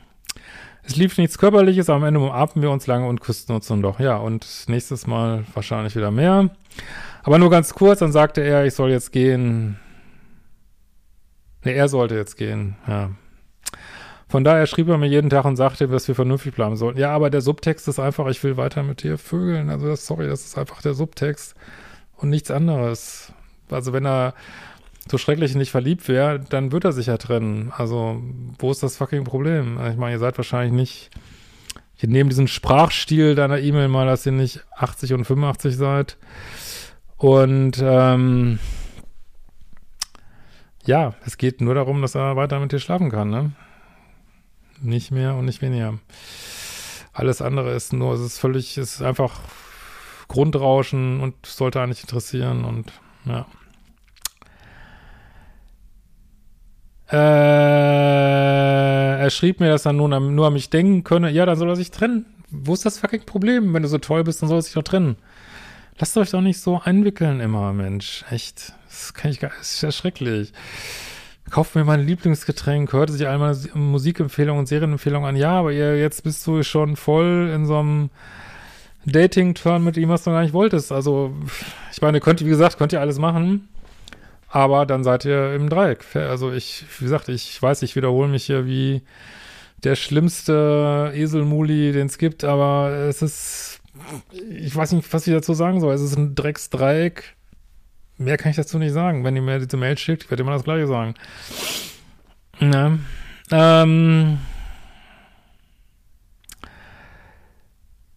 Es 0.87 0.95
lief 0.95 1.17
nichts 1.17 1.39
Körperliches, 1.39 1.89
am 1.89 2.03
Ende 2.03 2.19
umarmten 2.19 2.61
wir 2.61 2.69
uns 2.69 2.85
lange 2.85 3.07
und 3.07 3.19
küssten 3.19 3.53
uns 3.53 3.67
dann 3.67 3.81
doch. 3.81 3.99
Ja, 3.99 4.17
und 4.17 4.45
nächstes 4.67 5.07
Mal 5.07 5.43
wahrscheinlich 5.55 5.95
wieder 5.95 6.11
mehr. 6.11 6.51
Aber 7.23 7.39
nur 7.39 7.49
ganz 7.49 7.73
kurz, 7.73 7.99
dann 7.99 8.11
sagte 8.11 8.41
er, 8.41 8.65
ich 8.65 8.75
soll 8.75 8.91
jetzt 8.91 9.11
gehen. 9.11 9.79
Ne, 11.63 11.71
er 11.71 11.87
sollte 11.87 12.15
jetzt 12.15 12.37
gehen, 12.37 12.75
ja. 12.87 13.09
Von 14.35 14.43
daher 14.43 14.67
schrieb 14.67 14.89
er 14.89 14.97
mir 14.97 15.07
jeden 15.07 15.29
Tag 15.29 15.45
und 15.45 15.55
sagte, 15.55 15.87
dass 15.87 16.09
wir 16.09 16.13
vernünftig 16.13 16.55
bleiben 16.55 16.75
sollten. 16.75 16.99
Ja, 16.99 17.11
aber 17.11 17.29
der 17.29 17.39
Subtext 17.39 17.87
ist 17.87 17.99
einfach, 17.99 18.27
ich 18.27 18.43
will 18.43 18.57
weiter 18.57 18.83
mit 18.83 19.01
dir 19.01 19.17
vögeln. 19.17 19.69
Also 19.69 19.87
das, 19.87 20.05
sorry, 20.05 20.27
das 20.27 20.43
ist 20.43 20.57
einfach 20.57 20.81
der 20.81 20.93
Subtext 20.93 21.55
und 22.17 22.31
nichts 22.31 22.51
anderes. 22.51 23.31
Also 23.71 23.93
wenn 23.93 24.05
er 24.05 24.33
so 25.09 25.17
schrecklich 25.17 25.55
nicht 25.55 25.71
verliebt 25.71 26.09
wäre, 26.09 26.41
dann 26.41 26.73
wird 26.73 26.83
er 26.83 26.91
sich 26.91 27.05
ja 27.05 27.15
trennen. 27.15 27.71
Also 27.77 28.21
wo 28.59 28.71
ist 28.71 28.83
das 28.83 28.97
fucking 28.97 29.23
Problem? 29.23 29.79
Ich 29.89 29.95
meine, 29.95 30.11
ihr 30.11 30.19
seid 30.19 30.35
wahrscheinlich 30.35 30.73
nicht 30.73 31.11
Ich 31.95 32.03
nehme 32.09 32.29
diesen 32.29 32.49
Sprachstil 32.49 33.35
deiner 33.35 33.59
E-Mail 33.59 33.87
mal, 33.87 34.05
dass 34.05 34.25
ihr 34.25 34.33
nicht 34.33 34.65
80 34.75 35.13
und 35.13 35.23
85 35.23 35.77
seid. 35.77 36.17
Und 37.15 37.81
ähm, 37.81 38.59
ja, 40.85 41.13
es 41.25 41.37
geht 41.37 41.61
nur 41.61 41.73
darum, 41.73 42.01
dass 42.01 42.15
er 42.15 42.35
weiter 42.35 42.59
mit 42.59 42.73
dir 42.73 42.79
schlafen 42.79 43.09
kann, 43.09 43.29
ne? 43.29 43.53
Nicht 44.81 45.11
mehr 45.11 45.35
und 45.35 45.45
nicht 45.45 45.61
weniger. 45.61 45.99
Alles 47.13 47.41
andere 47.41 47.73
ist 47.73 47.93
nur, 47.93 48.13
es 48.13 48.21
ist 48.21 48.39
völlig, 48.39 48.77
es 48.77 48.95
ist 48.95 49.01
einfach 49.01 49.39
Grundrauschen 50.27 51.21
und 51.21 51.45
sollte 51.45 51.81
eigentlich 51.81 52.01
interessieren 52.01 52.65
und 52.65 52.91
ja. 53.25 53.45
Äh, 57.11 57.15
er 59.21 59.29
schrieb 59.29 59.59
mir, 59.59 59.69
dass 59.69 59.85
er 59.85 59.91
an, 59.91 59.97
nur 60.35 60.47
an 60.47 60.53
mich 60.53 60.69
denken 60.69 61.03
könne. 61.03 61.29
Ja, 61.29 61.45
dann 61.45 61.57
soll 61.57 61.69
er 61.69 61.75
sich 61.75 61.91
trennen. 61.91 62.25
Wo 62.49 62.73
ist 62.73 62.85
das 62.85 62.99
fucking 62.99 63.25
Problem? 63.25 63.73
Wenn 63.73 63.83
du 63.83 63.87
so 63.87 63.97
toll 63.97 64.23
bist, 64.23 64.41
dann 64.41 64.49
soll 64.49 64.59
er 64.59 64.63
sich 64.63 64.73
doch 64.73 64.83
trennen. 64.83 65.17
Lasst 65.97 66.17
euch 66.17 66.31
doch 66.31 66.41
nicht 66.41 66.59
so 66.59 66.81
einwickeln 66.83 67.39
immer, 67.39 67.71
Mensch. 67.73 68.25
Echt. 68.29 68.73
Das 68.87 69.13
kann 69.13 69.31
ich 69.31 69.39
gar, 69.39 69.51
das 69.57 69.73
ist 69.73 69.81
ja 69.81 69.91
schrecklich. 69.91 70.51
Kauft 71.51 71.75
mir 71.75 71.83
mein 71.83 72.05
Lieblingsgetränk, 72.05 72.91
hörte 72.91 73.13
sich 73.13 73.25
meine 73.25 73.57
Musikempfehlungen 73.75 74.59
und 74.59 74.65
Serienempfehlungen 74.67 75.29
an. 75.29 75.35
Ja, 75.35 75.51
aber 75.59 75.71
ihr, 75.71 75.97
jetzt 75.97 76.23
bist 76.23 76.45
du 76.47 76.63
schon 76.63 76.95
voll 76.95 77.51
in 77.53 77.65
so 77.65 77.77
einem 77.77 78.09
Dating-Turn 79.05 79.83
mit 79.83 79.97
ihm, 79.97 80.09
was 80.09 80.23
du 80.23 80.31
gar 80.31 80.41
nicht 80.41 80.53
wolltest. 80.53 80.91
Also, 80.91 81.33
ich 81.91 82.01
meine, 82.01 82.19
könnt 82.19 82.41
ihr, 82.41 82.47
wie 82.47 82.51
gesagt, 82.51 82.77
könnt 82.77 82.93
ihr 82.93 83.01
alles 83.01 83.19
machen. 83.19 83.67
Aber 84.55 84.85
dann 84.85 85.03
seid 85.03 85.25
ihr 85.25 85.53
im 85.53 85.69
Dreieck. 85.69 86.05
Also 86.15 86.51
ich, 86.51 86.85
wie 86.99 87.03
gesagt, 87.03 87.27
ich 87.27 87.61
weiß, 87.61 87.81
ich 87.81 87.97
wiederhole 87.97 88.29
mich 88.29 88.45
hier 88.45 88.65
wie 88.65 89.01
der 89.83 89.95
schlimmste 89.95 91.11
Eselmuli, 91.13 91.91
den 91.91 92.07
es 92.07 92.17
gibt, 92.17 92.45
aber 92.45 92.91
es 93.09 93.21
ist, 93.21 93.81
ich 94.49 94.73
weiß 94.75 94.93
nicht, 94.93 95.11
was 95.11 95.27
ich 95.27 95.33
dazu 95.33 95.53
sagen 95.53 95.81
soll. 95.81 95.93
Es 95.93 96.01
ist 96.01 96.15
ein 96.15 96.35
Drecksdreieck. 96.35 97.35
Mehr 98.17 98.37
kann 98.37 98.51
ich 98.51 98.55
dazu 98.55 98.77
nicht 98.77 98.93
sagen. 98.93 99.23
Wenn 99.23 99.35
ihr 99.35 99.41
mir 99.41 99.59
diese 99.59 99.77
Mail 99.77 99.97
schickt, 99.97 100.29
werde 100.29 100.41
ich 100.41 100.45
immer 100.45 100.55
das 100.55 100.63
Gleiche 100.63 100.87
sagen. 100.87 101.15
Ja. 102.59 102.97
Ähm, 103.51 104.37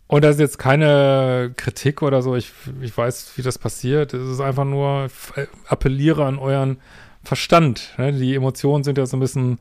Und 0.09 0.25
das 0.25 0.37
ist 0.37 0.41
jetzt 0.41 0.59
keine 0.59 1.53
Kritik 1.55 2.01
oder 2.03 2.23
so. 2.23 2.35
Ich, 2.35 2.51
ich 2.81 2.97
weiß, 2.97 3.33
wie 3.37 3.43
das 3.43 3.59
passiert. 3.59 4.15
Es 4.15 4.27
ist 4.27 4.41
einfach 4.41 4.65
nur, 4.65 5.11
äh, 5.37 5.47
appelliere 5.69 6.25
an 6.25 6.39
euren 6.39 6.79
Verstand. 7.23 7.95
Ne? 7.99 8.15
Die 8.15 8.35
Emotionen 8.35 8.85
sind 8.85 8.97
ja 8.97 9.05
so 9.05 9.19
ein 9.19 9.21
bisschen, 9.21 9.59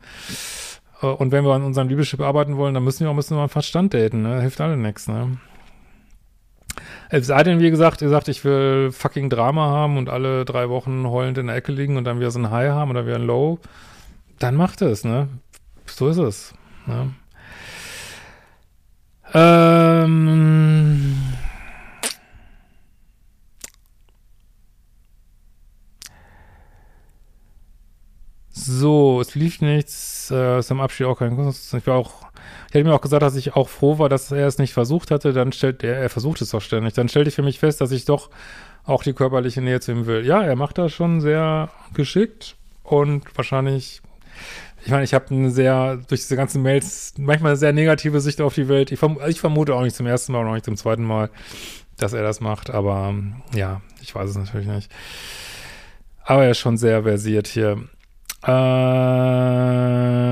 äh, 1.01 1.07
und 1.07 1.33
wenn 1.33 1.43
wir 1.43 1.53
an 1.53 1.63
unserem 1.63 1.89
Liebeschip 1.89 2.21
arbeiten 2.21 2.55
wollen, 2.55 2.73
dann 2.73 2.83
müssen 2.85 3.01
wir 3.01 3.09
auch 3.09 3.13
ein 3.13 3.17
bisschen 3.17 3.37
am 3.37 3.49
Verstand 3.49 3.93
daten. 3.93 4.21
Ne? 4.21 4.39
Hilft 4.39 4.61
alle 4.61 4.77
nichts. 4.77 5.09
Ne? 5.09 5.37
Es 7.09 7.27
sei 7.27 7.43
denn, 7.43 7.59
wie 7.59 7.69
gesagt, 7.69 8.01
ihr 8.01 8.09
sagt, 8.09 8.27
ich 8.27 8.43
will 8.43 8.91
fucking 8.91 9.29
Drama 9.29 9.67
haben 9.67 9.97
und 9.97 10.09
alle 10.09 10.43
drei 10.43 10.69
Wochen 10.69 11.07
heulend 11.07 11.37
in 11.37 11.47
der 11.47 11.55
Ecke 11.55 11.71
liegen 11.71 11.97
und 11.97 12.03
dann 12.03 12.19
wieder 12.19 12.31
so 12.31 12.39
ein 12.39 12.51
High 12.51 12.71
haben 12.71 12.91
oder 12.91 13.05
wieder 13.05 13.15
ein 13.15 13.25
Low, 13.25 13.59
dann 14.39 14.55
macht 14.55 14.81
es, 14.81 15.05
ne? 15.05 15.29
So 15.85 16.09
ist 16.09 16.17
es. 16.17 16.53
Ne? 16.85 17.13
Ähm. 19.33 20.76
So, 28.67 29.21
es 29.21 29.33
lief 29.33 29.61
nichts, 29.61 30.29
äh, 30.29 30.59
ist 30.59 30.71
am 30.71 30.81
Abschied 30.81 31.07
auch 31.07 31.19
kein 31.19 31.35
Kunst. 31.35 31.73
Ich 31.73 31.87
war 31.87 31.95
auch, 31.95 32.27
ich 32.67 32.73
hätte 32.73 32.83
mir 32.83 32.93
auch 32.93 33.01
gesagt, 33.01 33.23
dass 33.23 33.35
ich 33.35 33.55
auch 33.55 33.69
froh 33.69 33.97
war, 33.97 34.09
dass 34.09 34.31
er 34.31 34.45
es 34.45 34.57
nicht 34.57 34.73
versucht 34.73 35.09
hatte, 35.09 35.31
dann 35.31 35.53
stellt 35.53 35.83
er, 35.83 35.95
er 35.95 36.09
versucht 36.09 36.41
es 36.41 36.49
doch 36.49 36.61
ständig. 36.61 36.93
Dann 36.93 37.07
stellte 37.07 37.29
ich 37.29 37.35
für 37.35 37.43
mich 37.43 37.59
fest, 37.59 37.79
dass 37.79 37.91
ich 37.91 38.05
doch 38.05 38.29
auch 38.83 39.03
die 39.03 39.13
körperliche 39.13 39.61
Nähe 39.61 39.79
zu 39.79 39.91
ihm 39.93 40.05
will. 40.05 40.25
Ja, 40.25 40.43
er 40.43 40.55
macht 40.55 40.77
das 40.77 40.91
schon 40.91 41.21
sehr 41.21 41.69
geschickt 41.93 42.55
und 42.83 43.23
wahrscheinlich 43.37 44.01
ich 44.85 44.91
meine, 44.91 45.03
ich 45.03 45.13
habe 45.13 45.33
eine 45.33 45.49
sehr, 45.49 45.97
durch 46.07 46.21
diese 46.21 46.35
ganzen 46.35 46.61
Mails, 46.61 47.13
manchmal 47.17 47.51
eine 47.51 47.57
sehr 47.57 47.73
negative 47.73 48.21
Sicht 48.21 48.39
auf 48.41 48.53
die 48.53 48.69
Welt. 48.69 48.91
Ich, 48.91 48.99
verm 48.99 49.19
ich 49.27 49.39
vermute 49.39 49.75
auch 49.75 49.81
nicht 49.81 49.95
zum 49.95 50.05
ersten 50.05 50.31
Mal 50.31 50.41
und 50.41 50.47
auch 50.47 50.53
nicht 50.53 50.65
zum 50.65 50.77
zweiten 50.77 51.03
Mal, 51.03 51.29
dass 51.97 52.13
er 52.13 52.23
das 52.23 52.39
macht, 52.39 52.69
aber 52.69 53.13
ja, 53.53 53.81
ich 54.01 54.13
weiß 54.13 54.29
es 54.29 54.37
natürlich 54.37 54.67
nicht. 54.67 54.91
Aber 56.23 56.43
er 56.43 56.51
ist 56.51 56.59
schon 56.59 56.77
sehr 56.77 57.03
versiert 57.03 57.47
hier. 57.47 57.83
Ähm, 58.45 60.27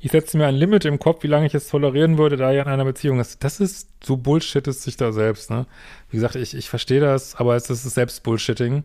ich 0.00 0.12
setze 0.12 0.38
mir 0.38 0.46
ein 0.46 0.54
Limit 0.54 0.84
im 0.84 1.00
Kopf, 1.00 1.24
wie 1.24 1.28
lange 1.28 1.46
ich 1.46 1.54
es 1.54 1.66
tolerieren 1.68 2.16
würde, 2.16 2.36
da 2.36 2.52
er 2.52 2.62
in 2.62 2.68
einer 2.68 2.84
Beziehung 2.84 3.18
ist. 3.18 3.42
Das 3.42 3.58
ist 3.58 3.88
so 4.04 4.16
Bullshit 4.16 4.66
ist 4.68 4.84
sich 4.84 4.96
da 4.96 5.10
selbst, 5.12 5.50
ne? 5.50 5.66
Wie 6.10 6.16
gesagt, 6.16 6.36
ich, 6.36 6.54
ich 6.56 6.70
verstehe 6.70 7.00
das, 7.00 7.34
aber 7.34 7.56
es 7.56 7.68
ist 7.68 7.82
selbst 7.82 8.22
Bullshitting. 8.22 8.84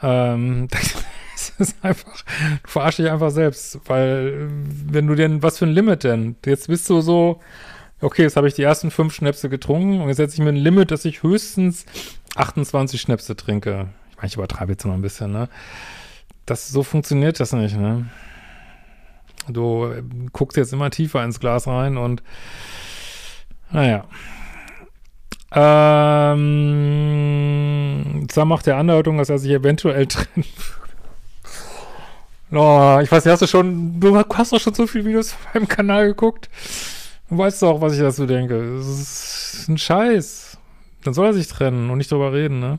Ähm, 0.00 0.68
es 1.34 1.52
ist 1.58 1.76
einfach, 1.84 2.22
du 2.62 2.68
verarsch 2.70 2.96
dich 2.96 3.10
einfach 3.10 3.30
selbst, 3.30 3.80
weil 3.86 4.48
wenn 4.48 5.08
du 5.08 5.16
denn, 5.16 5.42
was 5.42 5.58
für 5.58 5.66
ein 5.66 5.72
Limit 5.72 6.04
denn? 6.04 6.36
Jetzt 6.46 6.68
bist 6.68 6.88
du 6.88 7.00
so, 7.00 7.40
okay, 8.00 8.22
jetzt 8.22 8.36
habe 8.36 8.46
ich 8.46 8.54
die 8.54 8.62
ersten 8.62 8.92
fünf 8.92 9.14
Schnäpse 9.14 9.48
getrunken 9.48 10.00
und 10.00 10.08
jetzt 10.08 10.18
setze 10.18 10.34
ich 10.34 10.40
mir 10.42 10.50
ein 10.50 10.56
Limit, 10.56 10.92
dass 10.92 11.04
ich 11.04 11.22
höchstens 11.24 11.84
28 12.36 13.00
Schnäpse 13.00 13.34
trinke. 13.36 13.88
Ich 14.22 14.34
übertreibe 14.34 14.72
jetzt 14.72 14.84
noch 14.84 14.94
ein 14.94 15.02
bisschen, 15.02 15.32
ne? 15.32 15.48
Das, 16.46 16.68
so 16.68 16.82
funktioniert 16.82 17.38
das 17.40 17.52
nicht, 17.52 17.76
ne? 17.76 18.06
Du 19.48 19.92
guckst 20.32 20.56
jetzt 20.56 20.72
immer 20.72 20.90
tiefer 20.90 21.22
ins 21.24 21.40
Glas 21.40 21.66
rein 21.66 21.96
und 21.96 22.22
naja. 23.70 24.04
Ähm, 25.54 26.36
zwar 28.28 28.44
macht 28.44 28.66
der 28.66 28.76
Andeutung, 28.76 29.18
dass 29.18 29.28
er 29.28 29.38
sich 29.38 29.50
eventuell 29.50 30.06
trennen 30.08 30.46
Oh, 32.54 32.98
ich 33.02 33.10
weiß 33.10 33.24
nicht, 33.24 33.32
hast 33.32 33.40
du 33.40 33.46
schon, 33.46 33.98
du 33.98 34.14
hast 34.14 34.52
doch 34.52 34.60
schon 34.60 34.74
so 34.74 34.86
viele 34.86 35.06
Videos 35.06 35.32
auf 35.32 35.54
meinem 35.54 35.66
Kanal 35.66 36.08
geguckt. 36.08 36.50
Du 37.30 37.38
weißt 37.38 37.62
doch, 37.62 37.80
was 37.80 37.94
ich 37.94 38.00
dazu 38.00 38.26
denke. 38.26 38.76
Das 38.76 38.86
ist 38.86 39.68
ein 39.68 39.78
Scheiß. 39.78 40.58
Dann 41.02 41.14
soll 41.14 41.28
er 41.28 41.32
sich 41.32 41.48
trennen 41.48 41.88
und 41.88 41.96
nicht 41.96 42.12
drüber 42.12 42.34
reden, 42.34 42.60
ne? 42.60 42.78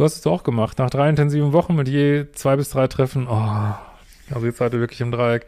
Du 0.00 0.04
hast 0.04 0.16
es 0.16 0.26
auch 0.26 0.44
gemacht. 0.44 0.78
Nach 0.78 0.88
drei 0.88 1.10
intensiven 1.10 1.52
Wochen 1.52 1.74
mit 1.74 1.86
je 1.86 2.24
zwei 2.32 2.56
bis 2.56 2.70
drei 2.70 2.86
Treffen. 2.86 3.26
Oh, 3.28 3.74
also 4.34 4.46
jetzt 4.46 4.56
seid 4.56 4.72
ihr 4.72 4.80
wirklich 4.80 5.02
im 5.02 5.12
Dreieck. 5.12 5.44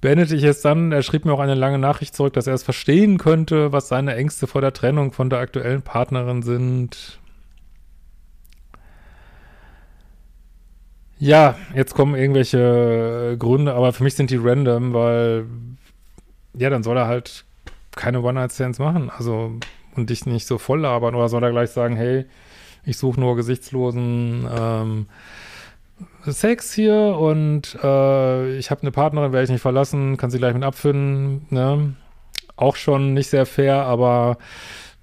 Beendete 0.00 0.36
ich 0.36 0.44
es 0.44 0.60
dann, 0.60 0.92
er 0.92 1.02
schrieb 1.02 1.24
mir 1.24 1.32
auch 1.32 1.40
eine 1.40 1.56
lange 1.56 1.80
Nachricht 1.80 2.14
zurück, 2.14 2.34
dass 2.34 2.46
er 2.46 2.54
es 2.54 2.62
verstehen 2.62 3.18
könnte, 3.18 3.72
was 3.72 3.88
seine 3.88 4.14
Ängste 4.14 4.46
vor 4.46 4.60
der 4.60 4.72
Trennung 4.72 5.10
von 5.10 5.28
der 5.28 5.40
aktuellen 5.40 5.82
Partnerin 5.82 6.42
sind. 6.42 7.18
Ja, 11.18 11.56
jetzt 11.74 11.96
kommen 11.96 12.14
irgendwelche 12.14 13.34
Gründe, 13.40 13.74
aber 13.74 13.92
für 13.92 14.04
mich 14.04 14.14
sind 14.14 14.30
die 14.30 14.38
random, 14.40 14.94
weil 14.94 15.46
ja, 16.54 16.70
dann 16.70 16.84
soll 16.84 16.96
er 16.96 17.08
halt 17.08 17.44
keine 17.96 18.20
One-Night-Stands 18.20 18.78
machen, 18.78 19.10
also 19.10 19.58
und 19.96 20.10
dich 20.10 20.26
nicht 20.26 20.46
so 20.46 20.58
voll 20.58 20.82
labern 20.82 21.16
oder 21.16 21.28
soll 21.28 21.42
er 21.42 21.50
gleich 21.50 21.70
sagen, 21.70 21.96
hey, 21.96 22.24
ich 22.84 22.96
suche 22.96 23.20
nur 23.20 23.36
gesichtslosen 23.36 24.48
ähm, 24.50 25.06
Sex 26.24 26.72
hier 26.72 27.16
und 27.18 27.76
äh, 27.82 28.56
ich 28.58 28.70
habe 28.70 28.82
eine 28.82 28.90
Partnerin, 28.90 29.32
werde 29.32 29.44
ich 29.44 29.50
nicht 29.50 29.62
verlassen, 29.62 30.16
kann 30.16 30.30
sie 30.30 30.38
gleich 30.38 30.54
mit 30.54 30.62
abfinden, 30.62 31.46
ne? 31.50 31.94
Auch 32.56 32.76
schon 32.76 33.14
nicht 33.14 33.30
sehr 33.30 33.46
fair, 33.46 33.84
aber 33.84 34.38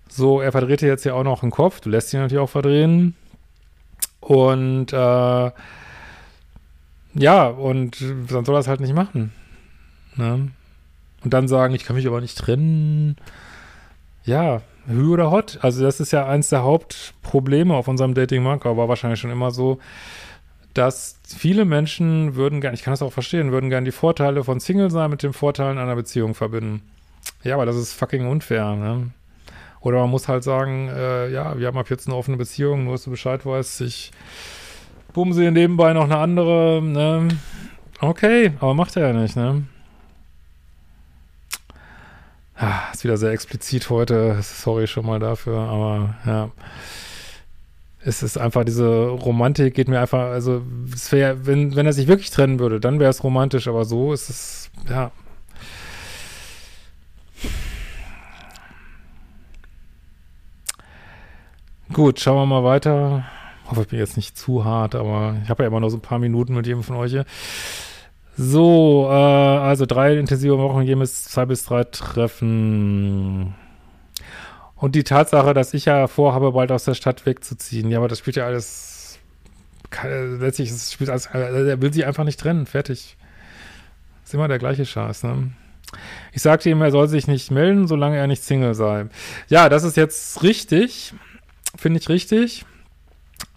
so, 0.09 0.41
er 0.41 0.51
verdreht 0.51 0.81
dir 0.81 0.87
jetzt 0.87 1.05
ja 1.05 1.13
auch 1.13 1.23
noch 1.23 1.41
den 1.41 1.51
Kopf, 1.51 1.79
du 1.79 1.89
lässt 1.89 2.13
ihn 2.13 2.19
natürlich 2.19 2.43
auch 2.43 2.49
verdrehen 2.49 3.15
und 4.19 4.91
äh, 4.93 5.51
ja, 7.17 7.47
und 7.47 8.01
dann 8.29 8.45
soll 8.45 8.55
er 8.55 8.59
es 8.59 8.67
halt 8.67 8.81
nicht 8.81 8.93
machen. 8.93 9.31
Ne? 10.15 10.51
Und 11.23 11.33
dann 11.33 11.47
sagen, 11.47 11.73
ich 11.73 11.85
kann 11.85 11.95
mich 11.95 12.07
aber 12.07 12.21
nicht 12.21 12.37
trennen. 12.37 13.15
Ja, 14.25 14.61
Hü 14.87 15.13
oder 15.13 15.31
Hot. 15.31 15.59
Also 15.61 15.83
das 15.83 15.99
ist 15.99 16.11
ja 16.11 16.27
eins 16.27 16.49
der 16.49 16.63
Hauptprobleme 16.63 17.73
auf 17.73 17.87
unserem 17.87 18.13
Dating-Markt, 18.13 18.65
aber 18.65 18.87
wahrscheinlich 18.87 19.19
schon 19.19 19.31
immer 19.31 19.51
so, 19.51 19.79
dass 20.73 21.19
viele 21.25 21.65
Menschen 21.65 22.35
würden 22.35 22.61
gerne, 22.61 22.75
ich 22.75 22.83
kann 22.83 22.91
das 22.91 23.01
auch 23.01 23.13
verstehen, 23.13 23.51
würden 23.51 23.69
gerne 23.69 23.85
die 23.85 23.91
Vorteile 23.91 24.43
von 24.43 24.59
Single 24.59 24.91
sein 24.91 25.09
mit 25.09 25.23
den 25.23 25.33
Vorteilen 25.33 25.77
einer 25.77 25.95
Beziehung 25.95 26.35
verbinden. 26.35 26.81
Ja, 27.43 27.55
aber 27.55 27.65
das 27.65 27.77
ist 27.77 27.93
fucking 27.93 28.27
unfair, 28.27 28.75
ne? 28.75 29.11
Oder 29.79 29.99
man 29.99 30.09
muss 30.09 30.27
halt 30.27 30.43
sagen, 30.43 30.89
äh, 30.89 31.29
ja, 31.29 31.57
wir 31.57 31.67
haben 31.67 31.77
ab 31.77 31.89
jetzt 31.89 32.07
eine 32.07 32.15
offene 32.15 32.37
Beziehung, 32.37 32.85
nur 32.85 32.93
dass 32.93 33.03
du 33.03 33.11
Bescheid 33.11 33.45
weißt, 33.45 33.81
ich 33.81 34.11
bumse 35.13 35.51
nebenbei 35.51 35.93
noch 35.93 36.05
eine 36.05 36.17
andere, 36.17 36.81
ne? 36.83 37.27
Okay, 38.01 38.53
aber 38.59 38.73
macht 38.73 38.97
er 38.97 39.07
ja 39.07 39.13
nicht, 39.13 39.35
ne? 39.35 39.63
Ah, 42.57 42.89
ist 42.93 43.03
wieder 43.03 43.17
sehr 43.17 43.31
explizit 43.31 43.89
heute, 43.89 44.39
sorry 44.41 44.87
schon 44.87 45.05
mal 45.05 45.19
dafür, 45.19 45.59
aber 45.59 46.15
ja. 46.25 46.51
Es 47.99 48.23
ist 48.23 48.37
einfach 48.37 48.63
diese 48.63 49.07
Romantik, 49.07 49.73
geht 49.73 49.87
mir 49.89 49.99
einfach, 49.99 50.29
also 50.29 50.61
es 50.93 51.11
wäre, 51.11 51.45
wenn, 51.47 51.75
wenn 51.75 51.85
er 51.85 51.93
sich 51.93 52.07
wirklich 52.07 52.29
trennen 52.29 52.59
würde, 52.59 52.79
dann 52.79 52.99
wäre 52.99 53.09
es 53.09 53.23
romantisch, 53.23 53.67
aber 53.67 53.83
so 53.83 54.13
ist 54.13 54.29
es, 54.29 54.71
ja. 54.89 55.11
Gut, 61.91 62.19
schauen 62.19 62.37
wir 62.37 62.45
mal 62.45 62.63
weiter. 62.63 63.25
Ich 63.63 63.71
hoffe, 63.71 63.81
ich 63.81 63.87
bin 63.87 63.99
jetzt 63.99 64.17
nicht 64.17 64.37
zu 64.37 64.63
hart, 64.63 64.95
aber 64.95 65.35
ich 65.43 65.49
habe 65.49 65.63
ja 65.63 65.67
immer 65.67 65.79
noch 65.79 65.89
so 65.89 65.97
ein 65.97 66.01
paar 66.01 66.19
Minuten 66.19 66.53
mit 66.53 66.67
jedem 66.67 66.83
von 66.83 66.95
euch 66.95 67.11
hier. 67.11 67.25
So, 68.37 69.07
äh, 69.09 69.13
also 69.13 69.85
drei 69.85 70.17
intensive 70.17 70.57
Wochen, 70.57 70.81
jedes 70.81 71.25
zwei 71.25 71.45
bis 71.45 71.65
drei 71.65 71.83
Treffen. 71.85 73.55
Und 74.75 74.95
die 74.95 75.03
Tatsache, 75.03 75.53
dass 75.53 75.73
ich 75.73 75.85
ja 75.85 76.07
vorhabe, 76.07 76.51
bald 76.51 76.71
aus 76.71 76.83
der 76.83 76.95
Stadt 76.95 77.25
wegzuziehen. 77.25 77.89
Ja, 77.89 77.99
aber 77.99 78.09
das 78.09 78.19
spielt 78.19 78.35
ja 78.35 78.45
alles, 78.45 79.19
letztlich, 80.03 80.69
das 80.69 80.91
spielt 80.91 81.09
alles, 81.09 81.27
er 81.27 81.81
will 81.81 81.93
sie 81.93 82.03
einfach 82.03 82.25
nicht 82.25 82.39
trennen, 82.39 82.65
fertig. 82.65 83.15
Ist 84.25 84.33
immer 84.33 84.47
der 84.47 84.59
gleiche 84.59 84.85
Scheiß, 84.85 85.23
ne? 85.23 85.51
Ich 86.33 86.41
sagte 86.41 86.69
ihm, 86.69 86.81
er 86.81 86.91
soll 86.91 87.07
sich 87.07 87.27
nicht 87.27 87.51
melden, 87.51 87.87
solange 87.87 88.17
er 88.17 88.27
nicht 88.27 88.43
Single 88.43 88.73
sei. 88.73 89.05
Ja, 89.47 89.69
das 89.69 89.83
ist 89.83 89.95
jetzt 89.95 90.43
richtig, 90.43 91.13
finde 91.77 91.99
ich 91.99 92.09
richtig. 92.09 92.65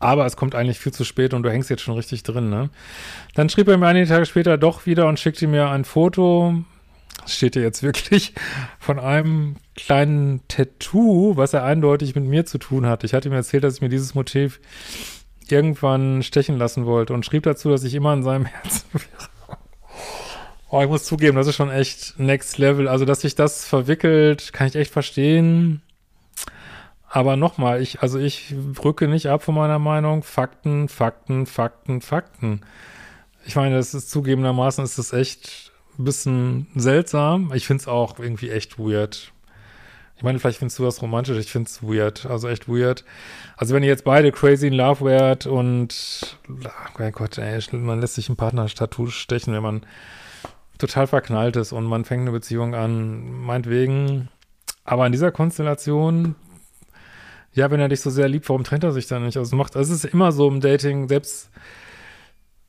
Aber 0.01 0.27
es 0.27 0.37
kommt 0.37 0.55
eigentlich 0.55 0.79
viel 0.79 0.93
zu 0.93 1.05
spät 1.05 1.35
und 1.35 1.43
du 1.43 1.51
hängst 1.51 1.71
jetzt 1.71 1.83
schon 1.83 1.95
richtig 1.95 2.23
drin, 2.23 2.51
ne? 2.51 2.71
Dann 3.35 3.49
schrieb 3.49 3.69
er 3.69 3.79
mir 3.79 3.87
einige 3.87 4.07
Tage 4.07 4.27
später 4.27 4.57
doch 4.59 4.87
wieder 4.87 5.09
und 5.09 5.19
schickte 5.19 5.47
mir 5.47 5.69
ein 5.71 5.85
Foto, 5.85 6.63
das 7.23 7.35
steht 7.35 7.55
hier 7.55 7.63
jetzt 7.63 7.83
wirklich, 7.83 8.35
von 8.79 8.99
einem 8.99 9.57
kleinen 9.77 10.41
Tattoo, 10.49 11.37
was 11.37 11.53
er 11.53 11.65
eindeutig 11.65 12.15
mit 12.15 12.25
mir 12.25 12.47
zu 12.47 12.59
tun 12.59 12.87
hat. 12.87 13.05
Ich 13.05 13.15
hatte 13.15 13.29
ihm 13.29 13.35
erzählt, 13.35 13.65
dass 13.65 13.77
ich 13.77 13.81
mir 13.81 13.89
dieses 13.89 14.15
Motiv 14.15 14.61
irgendwann 15.49 16.23
stechen 16.23 16.59
lassen 16.59 16.87
wollte 16.87 17.15
und 17.15 17.25
schrieb 17.25 17.45
dazu, 17.45 17.71
dass 17.71 17.85
ich 17.85 17.95
immer 17.95 18.13
in 18.13 18.23
seinem 18.23 18.45
Herzen 18.47 18.85
wäre. 18.93 19.29
Oh, 20.71 20.83
ich 20.83 20.89
muss 20.89 21.05
zugeben, 21.05 21.37
das 21.37 21.47
ist 21.47 21.57
schon 21.57 21.71
echt 21.71 22.19
next 22.19 22.59
level. 22.59 22.89
Also, 22.89 23.07
dass 23.07 23.23
sich 23.23 23.35
das 23.35 23.67
verwickelt, 23.67 24.53
kann 24.53 24.67
ich 24.67 24.77
echt 24.77 24.93
verstehen. 24.93 25.81
Aber 27.11 27.37
nochmal, 27.37 27.81
ich, 27.81 28.03
also 28.03 28.19
ich 28.19 28.55
rücke 28.85 29.09
nicht 29.09 29.27
ab 29.27 29.43
von 29.43 29.55
meiner 29.55 29.79
Meinung. 29.79 30.23
Fakten, 30.23 30.89
Fakten, 30.89 31.47
Fakten, 31.47 32.01
Fakten. 32.01 32.61
Ich 33.47 33.57
meine, 33.57 33.77
das 33.77 33.95
ist 33.95 34.11
zugegebenermaßen 34.11 34.85
ist 34.85 34.99
das 34.99 35.13
echt 35.13 35.73
ein 35.99 36.05
bisschen 36.05 36.67
seltsam. 36.75 37.51
Ich 37.55 37.67
finde 37.67 37.81
es 37.83 37.89
auch 37.89 38.19
irgendwie 38.19 38.51
echt 38.51 38.79
weird. 38.79 39.33
Ich 40.19 40.25
meine, 40.25 40.39
vielleicht 40.39 40.59
findest 40.59 40.79
du 40.81 40.85
das 40.85 41.01
romantisch, 41.01 41.39
ich 41.39 41.51
finde 41.51 41.69
es 41.71 41.83
weird. 41.83 42.27
Also 42.27 42.49
echt 42.49 42.69
weird. 42.69 43.05
Also 43.57 43.75
wenn 43.75 43.85
ihr 43.85 43.89
jetzt 43.89 44.05
beide 44.05 44.33
crazy 44.33 44.67
in 44.67 44.75
love 44.75 45.05
wärt 45.05 45.47
und 45.47 46.37
oh 46.49 46.69
mein 46.99 47.13
Gott, 47.13 47.39
ey, 47.39 47.59
man 47.73 48.01
lässt 48.01 48.17
sich 48.17 48.29
ein 48.29 48.37
Partner-Tattoo 48.37 49.07
stechen, 49.07 49.55
wenn 49.55 49.63
man 49.63 49.87
total 50.77 51.07
verknallt 51.07 51.57
ist 51.57 51.73
und 51.73 51.85
man 51.85 52.05
fängt 52.05 52.23
eine 52.23 52.33
Beziehung 52.33 52.75
an, 52.75 53.45
meinetwegen. 53.45 54.29
Aber 54.85 55.07
in 55.07 55.13
dieser 55.13 55.31
Konstellation 55.31 56.35
ja, 57.59 57.71
wenn 57.73 57.81
er 57.81 57.89
dich 57.89 58.01
so 58.01 58.11
sehr 58.11 58.29
liebt, 58.29 58.49
warum 58.49 58.63
trennt 58.63 58.85
er 58.85 58.93
sich 58.93 59.09
dann 59.09 59.25
nicht? 59.25 59.37
Also 59.37 59.49
es 59.49 59.59
macht, 59.59 59.75
es 59.75 59.91
ist 59.91 60.05
immer 60.05 60.31
so 60.31 60.49
im 60.49 60.61
Dating, 60.61 61.09
selbst 61.09 61.51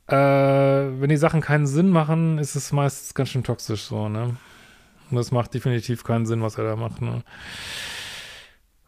äh, 0.08 0.15
wenn 0.15 1.10
die 1.10 1.17
Sachen 1.17 1.41
keinen 1.41 1.67
Sinn 1.67 1.91
machen, 1.91 2.39
ist 2.39 2.55
es 2.55 2.72
meist 2.72 3.13
ganz 3.13 3.29
schön 3.29 3.43
toxisch 3.43 3.84
so, 3.84 4.10
ne? 4.10 4.36
Und 5.12 5.17
das 5.17 5.31
macht 5.31 5.53
definitiv 5.53 6.03
keinen 6.03 6.25
Sinn, 6.25 6.41
was 6.41 6.58
er 6.58 6.63
da 6.63 6.75
macht, 6.75 7.03
ne? 7.03 7.22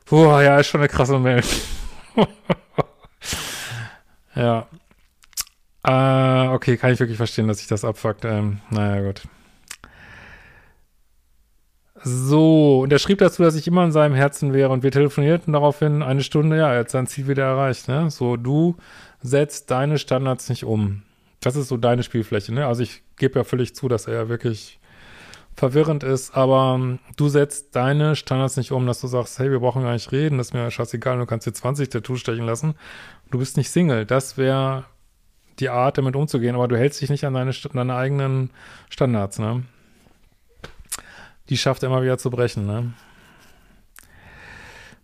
Boah, 0.10 0.42
ja, 0.42 0.58
ist 0.60 0.68
schon 0.68 0.82
eine 0.82 0.90
krasse 0.90 1.20
Mail. 1.20 1.44
ja. 4.36 4.68
Äh, 5.84 6.48
okay, 6.50 6.78
kann 6.78 6.94
ich 6.94 7.00
wirklich 7.00 7.18
verstehen, 7.18 7.48
dass 7.48 7.60
sich 7.60 7.68
das 7.68 7.86
abfuckt. 7.86 8.26
Ähm, 8.26 8.60
naja, 8.72 9.02
gut. 9.06 9.22
So, 12.04 12.80
und 12.80 12.92
er 12.92 12.98
schrieb 13.00 13.20
dazu, 13.20 13.44
dass 13.44 13.56
ich 13.56 13.68
immer 13.68 13.84
in 13.84 13.92
seinem 13.92 14.16
Herzen 14.16 14.54
wäre 14.54 14.70
und 14.70 14.82
wir 14.82 14.92
telefonierten 14.92 15.54
daraufhin 15.54 16.02
eine 16.02 16.24
Stunde, 16.24 16.58
ja, 16.58 16.74
er 16.74 16.80
hat 16.80 16.90
sein 16.90 17.06
Ziel 17.06 17.28
wieder 17.28 17.44
erreicht, 17.44 17.88
ne? 17.88 18.10
So, 18.10 18.38
du 18.38 18.76
setzt 19.22 19.70
deine 19.70 20.00
Standards 20.00 20.50
nicht 20.50 20.66
um. 20.66 21.04
Das 21.42 21.56
ist 21.56 21.68
so 21.68 21.78
deine 21.78 22.02
Spielfläche, 22.02 22.54
ne? 22.54 22.66
Also 22.66 22.82
ich 22.82 23.04
gebe 23.18 23.38
ja 23.38 23.44
völlig 23.44 23.76
zu, 23.76 23.88
dass 23.88 24.08
er 24.08 24.16
ja 24.16 24.30
wirklich 24.30 24.80
verwirrend 25.56 26.04
ist, 26.04 26.36
aber 26.36 26.74
um, 26.74 27.00
du 27.18 27.30
setzt 27.30 27.76
deine 27.76 28.16
Standards 28.16 28.58
nicht 28.58 28.72
um, 28.72 28.88
dass 28.88 29.02
du 29.02 29.08
sagst, 29.08 29.38
hey, 29.38 29.52
wir 29.52 29.60
brauchen 29.60 29.84
gar 29.84 29.94
nicht 29.94 30.12
reden, 30.12 30.40
das 30.40 30.48
ist 30.48 30.54
mir 30.54 30.72
scheißegal, 30.72 31.20
du 31.20 31.26
kannst 31.28 31.46
dir 31.46 31.54
20 31.54 31.90
Tattoos 31.90 32.20
stechen 32.20 32.46
lassen. 32.46 32.74
Du 33.30 33.38
bist 33.38 33.58
nicht 33.58 33.70
Single. 33.70 34.06
Das 34.06 34.38
wäre 34.38 34.86
die 35.60 35.70
Art, 35.70 35.98
damit 35.98 36.16
umzugehen, 36.16 36.56
aber 36.56 36.68
du 36.68 36.78
hältst 36.78 37.02
dich 37.02 37.10
nicht 37.12 37.26
an 37.26 37.34
deine, 37.36 37.52
deine 37.52 37.96
eigenen 37.96 38.50
Standards, 38.90 39.38
ne? 39.38 39.64
Die 41.52 41.58
schafft 41.58 41.84
er 41.84 41.90
immer 41.90 42.02
wieder 42.02 42.18
zu 42.18 42.30
brechen, 42.30 42.66
ne? 42.66 42.94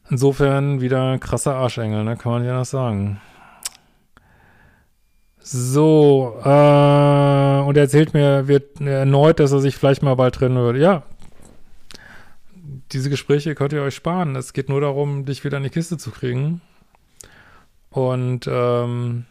Insofern 0.09 0.79
wieder 0.79 1.19
krasser 1.19 1.55
Arschengel, 1.55 2.05
ne? 2.05 2.15
Kann 2.15 2.31
man 2.31 2.45
ja 2.45 2.57
noch 2.57 2.65
sagen. 2.65 3.19
So, 5.39 6.39
äh, 6.41 7.67
und 7.67 7.75
er 7.75 7.81
erzählt 7.81 8.13
mir 8.13 8.47
wird 8.47 8.79
erneut, 8.79 9.41
dass 9.41 9.51
er 9.51 9.59
sich 9.59 9.75
vielleicht 9.75 10.03
mal 10.03 10.15
bald 10.15 10.35
trennen 10.35 10.55
würde. 10.55 10.79
Ja, 10.79 11.03
diese 12.93 13.09
Gespräche 13.09 13.53
könnt 13.53 13.73
ihr 13.73 13.81
euch 13.81 13.95
sparen. 13.95 14.37
Es 14.37 14.53
geht 14.53 14.69
nur 14.69 14.79
darum, 14.79 15.25
dich 15.25 15.43
wieder 15.43 15.57
in 15.57 15.63
die 15.63 15.69
Kiste 15.69 15.97
zu 15.97 16.11
kriegen. 16.11 16.61
Und 17.89 18.47
ähm, 18.49 19.25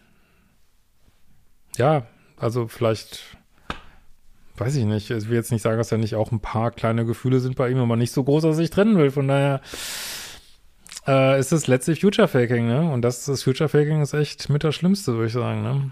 ja, 1.79 2.07
also 2.37 2.69
vielleicht 2.69 3.39
weiß 4.59 4.77
ich 4.77 4.85
nicht, 4.85 5.11
ich 5.11 5.29
will 5.29 5.37
jetzt 5.37 5.53
nicht 5.53 5.63
sagen, 5.63 5.79
dass 5.79 5.89
da 5.89 5.97
nicht 5.97 6.15
auch 6.15 6.33
ein 6.33 6.41
paar 6.41 6.71
kleine 6.71 7.05
Gefühle 7.05 7.41
sind 7.41 7.57
bei 7.57 7.71
ihm, 7.71 7.79
aber 7.79 7.97
nicht 7.97 8.13
so 8.13 8.25
groß, 8.25 8.43
dass 8.43 8.57
sich 8.57 8.71
trennen 8.71 8.99
will. 8.99 9.11
Von 9.11 9.29
daher 9.29 9.61
äh, 11.07 11.39
ist 11.39 11.53
es 11.53 11.67
letztlich 11.67 12.01
Future 12.01 12.29
Faking, 12.29 12.67
ne? 12.67 12.91
Und 12.91 13.03
das, 13.03 13.25
das 13.25 13.43
Future 13.43 13.69
Faking 13.69 14.03
ist 14.03 14.15
echt 14.15 14.49
mit 14.49 14.65
das 14.65 14.75
Schlimmste, 14.75 15.15
würde 15.15 15.27
ich 15.27 15.33
sagen, 15.33 15.63
ne? 15.63 15.91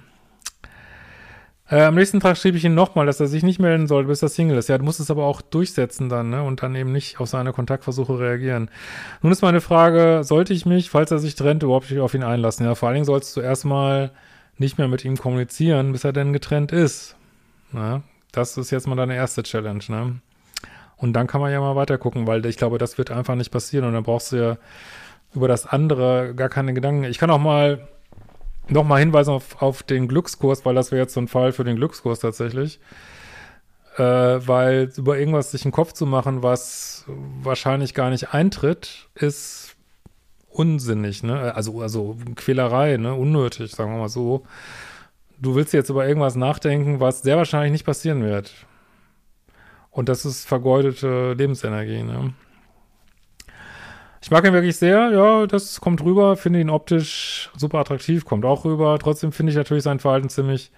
Äh, 1.70 1.84
am 1.84 1.94
nächsten 1.94 2.20
Tag 2.20 2.36
schrieb 2.36 2.54
ich 2.56 2.64
ihm 2.64 2.74
nochmal, 2.74 3.06
dass 3.06 3.20
er 3.20 3.26
sich 3.26 3.42
nicht 3.42 3.58
melden 3.58 3.86
soll, 3.86 4.04
bis 4.04 4.22
er 4.22 4.28
Single 4.28 4.58
ist. 4.58 4.68
Ja, 4.68 4.76
du 4.76 4.84
musst 4.84 5.00
es 5.00 5.10
aber 5.10 5.24
auch 5.24 5.40
durchsetzen 5.40 6.08
dann, 6.08 6.30
ne? 6.30 6.42
Und 6.42 6.62
dann 6.62 6.74
eben 6.74 6.92
nicht 6.92 7.20
auf 7.20 7.28
seine 7.28 7.52
Kontaktversuche 7.52 8.18
reagieren. 8.18 8.70
Nun 9.22 9.32
ist 9.32 9.42
meine 9.42 9.62
Frage, 9.62 10.20
sollte 10.24 10.52
ich 10.52 10.66
mich, 10.66 10.90
falls 10.90 11.10
er 11.10 11.18
sich 11.18 11.34
trennt, 11.36 11.62
überhaupt 11.62 11.90
nicht 11.90 12.00
auf 12.00 12.14
ihn 12.14 12.22
einlassen? 12.22 12.66
Ja, 12.66 12.74
vor 12.74 12.88
allen 12.88 12.96
Dingen 12.96 13.06
sollst 13.06 13.34
du 13.36 13.40
erstmal 13.40 14.10
nicht 14.58 14.78
mehr 14.78 14.88
mit 14.88 15.04
ihm 15.04 15.16
kommunizieren, 15.16 15.92
bis 15.92 16.04
er 16.04 16.12
denn 16.12 16.32
getrennt 16.32 16.70
ist. 16.70 17.16
Ne? 17.72 18.02
Das 18.36 18.56
ist 18.56 18.70
jetzt 18.70 18.86
mal 18.86 18.96
deine 18.96 19.14
erste 19.14 19.42
Challenge, 19.42 19.84
ne? 19.88 20.20
Und 20.96 21.12
dann 21.12 21.26
kann 21.26 21.40
man 21.40 21.52
ja 21.52 21.60
mal 21.60 21.76
weiter 21.76 21.98
gucken, 21.98 22.26
weil 22.26 22.44
ich 22.46 22.56
glaube, 22.56 22.78
das 22.78 22.98
wird 22.98 23.10
einfach 23.10 23.34
nicht 23.34 23.50
passieren 23.50 23.86
und 23.86 23.94
dann 23.94 24.04
brauchst 24.04 24.32
du 24.32 24.36
ja 24.36 24.56
über 25.34 25.48
das 25.48 25.66
andere 25.66 26.34
gar 26.34 26.48
keine 26.48 26.74
Gedanken. 26.74 27.04
Ich 27.04 27.18
kann 27.18 27.30
auch 27.30 27.38
mal 27.38 27.88
noch 28.68 28.84
mal 28.84 28.98
hinweisen 28.98 29.30
auf, 29.30 29.60
auf 29.60 29.82
den 29.82 30.08
Glückskurs, 30.08 30.64
weil 30.64 30.74
das 30.74 30.90
wäre 30.90 31.02
jetzt 31.02 31.14
so 31.14 31.20
ein 31.20 31.28
Fall 31.28 31.52
für 31.52 31.64
den 31.64 31.76
Glückskurs 31.76 32.20
tatsächlich. 32.20 32.80
Äh, 33.96 34.02
weil 34.02 34.90
über 34.96 35.18
irgendwas 35.18 35.52
sich 35.52 35.64
einen 35.64 35.72
Kopf 35.72 35.92
zu 35.92 36.06
machen, 36.06 36.42
was 36.42 37.04
wahrscheinlich 37.06 37.94
gar 37.94 38.10
nicht 38.10 38.32
eintritt, 38.34 39.08
ist 39.14 39.76
unsinnig, 40.48 41.22
ne? 41.22 41.54
Also, 41.54 41.80
also 41.80 42.16
Quälerei, 42.34 42.96
ne? 42.96 43.14
Unnötig, 43.14 43.72
sagen 43.72 43.92
wir 43.92 43.98
mal 43.98 44.08
so 44.08 44.44
du 45.40 45.54
willst 45.54 45.72
jetzt 45.72 45.90
über 45.90 46.06
irgendwas 46.06 46.36
nachdenken, 46.36 47.00
was 47.00 47.22
sehr 47.22 47.36
wahrscheinlich 47.36 47.72
nicht 47.72 47.86
passieren 47.86 48.22
wird. 48.22 48.52
Und 49.90 50.08
das 50.08 50.24
ist 50.24 50.46
vergeudete 50.46 51.34
Lebensenergie, 51.34 52.02
ne? 52.02 52.34
Ich 54.20 54.30
mag 54.30 54.44
ihn 54.46 54.54
wirklich 54.54 54.76
sehr, 54.76 55.10
ja, 55.10 55.46
das 55.46 55.82
kommt 55.82 56.02
rüber, 56.02 56.36
finde 56.36 56.58
ihn 56.58 56.70
optisch 56.70 57.50
super 57.56 57.78
attraktiv, 57.78 58.24
kommt 58.24 58.46
auch 58.46 58.64
rüber. 58.64 58.98
Trotzdem 58.98 59.32
finde 59.32 59.50
ich 59.50 59.56
natürlich 59.56 59.84
sein 59.84 60.00
Verhalten 60.00 60.30
ziemlich 60.30 60.72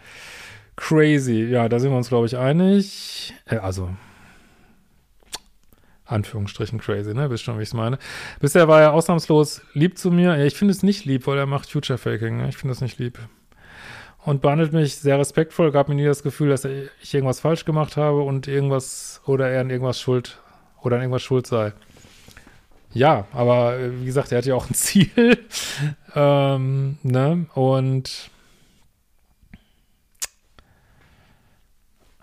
crazy. 0.75 1.45
Ja, 1.45 1.69
da 1.69 1.79
sind 1.79 1.93
wir 1.93 1.97
uns, 1.97 2.09
glaube 2.09 2.27
ich, 2.27 2.37
einig. 2.37 3.35
Äh, 3.47 3.59
also, 3.59 3.89
Anführungsstrichen 6.07 6.81
crazy, 6.81 7.15
ne? 7.15 7.31
Wisst 7.31 7.45
schon, 7.45 7.57
wie 7.59 7.63
ich 7.63 7.69
es 7.69 7.75
meine. 7.75 7.99
Bisher 8.41 8.67
war 8.67 8.83
er 8.83 8.93
ausnahmslos 8.93 9.63
lieb 9.75 9.97
zu 9.97 10.11
mir. 10.11 10.37
Ja, 10.37 10.45
ich 10.45 10.57
finde 10.57 10.73
es 10.73 10.83
nicht 10.83 11.05
lieb, 11.05 11.29
weil 11.29 11.39
er 11.39 11.47
macht 11.47 11.71
Future 11.71 11.99
Faking, 11.99 12.39
ne? 12.39 12.49
Ich 12.49 12.57
finde 12.57 12.73
es 12.73 12.81
nicht 12.81 12.99
lieb 12.99 13.19
und 14.27 14.43
behandelt 14.43 14.73
mich 14.73 14.97
sehr 14.97 15.19
respektvoll, 15.19 15.71
gab 15.71 15.89
mir 15.89 15.95
nie 15.95 16.05
das 16.05 16.25
Gefühl, 16.25 16.51
dass 16.51 16.65
ich 16.65 17.15
irgendwas 17.15 17.39
falsch 17.41 17.65
gemacht 17.65 17.97
habe 17.97 18.23
und 18.23 18.49
irgendwas 18.49 19.23
oder 19.25 19.49
er 19.49 19.61
an 19.61 19.71
irgendwas 19.71 20.01
schuld 20.01 20.39
oder 20.83 20.97
an 20.97 21.03
irgendwas 21.03 21.23
schuld 21.23 21.47
sei. 21.47 21.73
Ja, 22.93 23.27
aber 23.33 23.79
äh, 23.79 24.01
wie 24.01 24.05
gesagt, 24.05 24.33
er 24.33 24.39
hat 24.39 24.47
ja 24.47 24.57
auch 24.57 24.69
ein 24.69 24.75
Ziel. 24.75 25.39
ähm, 26.15 26.99
ne? 27.03 27.47
Und 27.55 28.31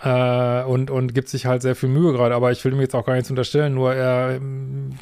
Äh, 0.04 0.64
und, 0.64 0.92
und 0.92 1.16
gibt 1.16 1.30
sich 1.30 1.46
halt 1.46 1.62
sehr 1.62 1.78
viel 1.78 1.88
Mühe 1.88 2.12
gerade, 2.12 2.36
aber 2.36 2.52
ich 2.52 2.64
will 2.66 2.74
ihm 2.74 2.82
jetzt 2.82 2.94
auch 2.94 3.06
gar 3.06 3.14
nichts 3.14 3.30
unterstellen, 3.30 3.74
nur 3.74 3.94
er 3.94 4.36
ähm, 4.36 5.00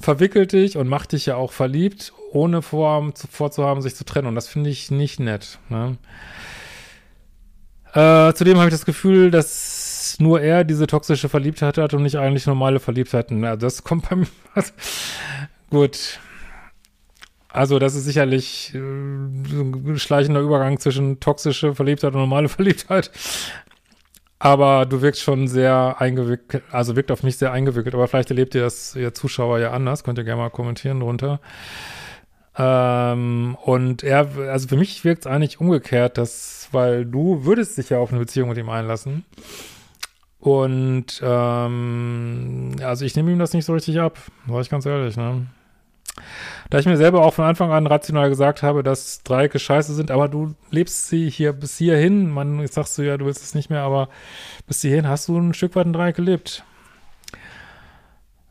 verwickelt 0.00 0.52
dich 0.52 0.76
und 0.76 0.88
macht 0.88 1.12
dich 1.12 1.26
ja 1.26 1.36
auch 1.36 1.52
verliebt, 1.52 2.12
ohne 2.36 2.62
vor, 2.62 3.12
vorzuhaben, 3.30 3.82
sich 3.82 3.96
zu 3.96 4.04
trennen. 4.04 4.28
Und 4.28 4.34
das 4.34 4.46
finde 4.46 4.70
ich 4.70 4.90
nicht 4.90 5.18
nett. 5.18 5.58
Ne? 5.68 5.96
Äh, 7.94 8.34
zudem 8.34 8.58
habe 8.58 8.68
ich 8.68 8.74
das 8.74 8.84
Gefühl, 8.84 9.30
dass 9.30 10.16
nur 10.20 10.40
er 10.40 10.64
diese 10.64 10.86
toxische 10.86 11.28
Verliebtheit 11.28 11.78
hat 11.78 11.94
und 11.94 12.02
nicht 12.02 12.16
eigentlich 12.16 12.46
normale 12.46 12.78
Verliebtheiten. 12.78 13.44
Also 13.44 13.66
das 13.66 13.84
kommt 13.84 14.08
bei 14.08 14.16
mir. 14.16 14.26
gut. 15.70 16.20
Also 17.48 17.78
das 17.78 17.94
ist 17.94 18.04
sicherlich 18.04 18.74
äh, 18.74 18.78
ein 18.78 19.98
schleichender 19.98 20.40
Übergang 20.40 20.78
zwischen 20.78 21.20
toxische 21.20 21.74
Verliebtheit 21.74 22.12
und 22.12 22.20
normale 22.20 22.48
Verliebtheit. 22.50 23.10
Aber 24.38 24.84
du 24.84 25.00
wirkst 25.00 25.22
schon 25.22 25.48
sehr 25.48 25.96
eingewickelt, 25.98 26.62
also 26.70 26.94
wirkt 26.94 27.10
auf 27.10 27.22
mich 27.22 27.38
sehr 27.38 27.52
eingewickelt. 27.52 27.94
Aber 27.94 28.06
vielleicht 28.08 28.28
erlebt 28.28 28.54
ihr 28.54 28.60
das, 28.60 28.94
ihr 28.94 29.14
Zuschauer 29.14 29.58
ja 29.58 29.70
anders. 29.70 30.04
Könnt 30.04 30.18
ihr 30.18 30.24
gerne 30.24 30.42
mal 30.42 30.50
kommentieren 30.50 31.00
drunter. 31.00 31.40
Ähm, 32.58 33.56
und 33.62 34.02
er, 34.02 34.28
also 34.48 34.68
für 34.68 34.76
mich 34.76 35.04
wirkt 35.04 35.26
es 35.26 35.26
eigentlich 35.26 35.60
umgekehrt, 35.60 36.16
dass, 36.16 36.68
weil 36.72 37.04
du 37.04 37.44
würdest 37.44 37.76
dich 37.76 37.90
ja 37.90 37.98
auf 37.98 38.10
eine 38.10 38.20
Beziehung 38.20 38.48
mit 38.48 38.58
ihm 38.58 38.70
einlassen. 38.70 39.24
Und 40.40 41.20
ähm, 41.22 42.76
also 42.82 43.04
ich 43.04 43.16
nehme 43.16 43.32
ihm 43.32 43.38
das 43.38 43.52
nicht 43.52 43.64
so 43.64 43.74
richtig 43.74 44.00
ab, 44.00 44.18
sag 44.48 44.60
ich 44.60 44.70
ganz 44.70 44.86
ehrlich, 44.86 45.16
ne? 45.16 45.46
Da 46.70 46.78
ich 46.78 46.86
mir 46.86 46.96
selber 46.96 47.24
auch 47.24 47.34
von 47.34 47.44
Anfang 47.44 47.72
an 47.72 47.86
rational 47.86 48.30
gesagt 48.30 48.62
habe, 48.62 48.82
dass 48.82 49.22
Dreiecke 49.22 49.58
scheiße 49.58 49.94
sind, 49.94 50.10
aber 50.10 50.28
du 50.28 50.54
lebst 50.70 51.08
sie 51.08 51.28
hier 51.28 51.52
bis 51.52 51.76
hierhin, 51.76 52.30
man, 52.30 52.60
jetzt 52.60 52.74
sagst 52.74 52.96
du 52.96 53.02
ja, 53.02 53.18
du 53.18 53.26
willst 53.26 53.42
es 53.42 53.54
nicht 53.54 53.70
mehr, 53.70 53.82
aber 53.82 54.08
bis 54.66 54.80
hierhin 54.80 55.06
hast 55.08 55.28
du 55.28 55.38
ein 55.38 55.52
Stück 55.52 55.76
weit 55.76 55.86
ein 55.86 55.92
Dreieck 55.92 56.16
gelebt. 56.16 56.64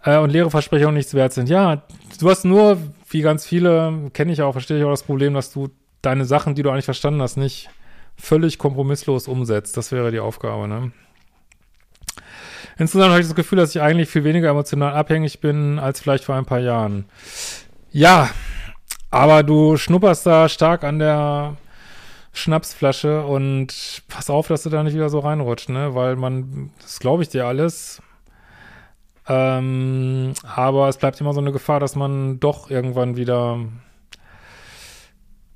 Äh, 0.04 0.18
und 0.18 0.30
leere 0.30 0.52
Versprechungen 0.52 0.94
nichts 0.94 1.14
wert 1.14 1.34
sind. 1.34 1.50
Ja, 1.50 1.84
du 2.20 2.30
hast 2.30 2.46
nur, 2.46 2.78
wie 3.16 3.22
ganz 3.22 3.48
viele, 3.48 4.12
kenne 4.12 4.34
ich 4.34 4.42
auch, 4.42 4.52
verstehe 4.52 4.78
ich 4.78 4.84
auch 4.84 4.90
das 4.90 5.04
Problem, 5.04 5.34
dass 5.34 5.54
du 5.54 5.70
deine 6.02 6.26
Sachen, 6.26 6.54
die 6.54 6.64
du 6.64 6.70
eigentlich 6.70 6.84
verstanden 6.84 7.22
hast, 7.22 7.38
nicht 7.38 7.70
völlig 8.18 8.58
kompromisslos 8.58 9.30
umsetzt. 9.30 9.78
Das 9.78 9.94
wäre 9.94 10.12
die 10.12 10.20
Aufgabe, 10.20 10.68
ne? 10.68 10.92
Insgesamt 12.78 13.12
habe 13.12 13.22
ich 13.22 13.28
das 13.28 13.36
Gefühl, 13.36 13.58
dass 13.58 13.74
ich 13.74 13.82
eigentlich 13.82 14.10
viel 14.10 14.26
weniger 14.26 14.50
emotional 14.50 14.94
abhängig 14.94 15.40
bin 15.40 15.80
als 15.80 16.02
vielleicht 16.02 16.26
vor 16.26 16.36
ein 16.36 16.46
paar 16.46 16.60
Jahren. 16.60 17.06
Ja, 17.90 18.32
aber 19.12 19.44
du 19.44 19.78
schnupperst 19.78 20.26
da 20.26 20.50
stark 20.50 20.84
an 20.84 21.00
der 21.00 21.56
Schnapsflasche 22.34 23.26
und 23.26 24.04
pass 24.10 24.30
auf, 24.30 24.50
dass 24.50 24.64
du 24.64 24.70
da 24.70 24.84
nicht 24.84 24.94
wieder 24.94 25.10
so 25.10 25.20
reinrutscht, 25.20 25.70
ne? 25.70 25.96
Weil 25.96 26.18
man, 26.18 26.70
das 26.82 27.00
glaube 27.00 27.24
ich 27.24 27.30
dir 27.30 27.46
alles. 27.46 28.02
Ähm, 29.28 30.34
aber 30.44 30.88
es 30.90 30.98
bleibt 30.98 31.20
immer 31.20 31.34
so 31.34 31.40
eine 31.40 31.52
Gefahr, 31.52 31.80
dass 31.80 31.96
man 31.96 32.40
doch 32.40 32.70
irgendwann 32.70 33.18
wieder, 33.18 33.60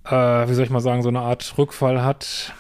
äh, 0.06 0.12
wie 0.50 0.54
soll 0.54 0.66
ich 0.66 0.72
mal 0.72 0.80
sagen, 0.80 1.04
so 1.04 1.10
eine 1.10 1.22
Art 1.22 1.56
Rückfall 1.58 2.04
hat. 2.04 2.54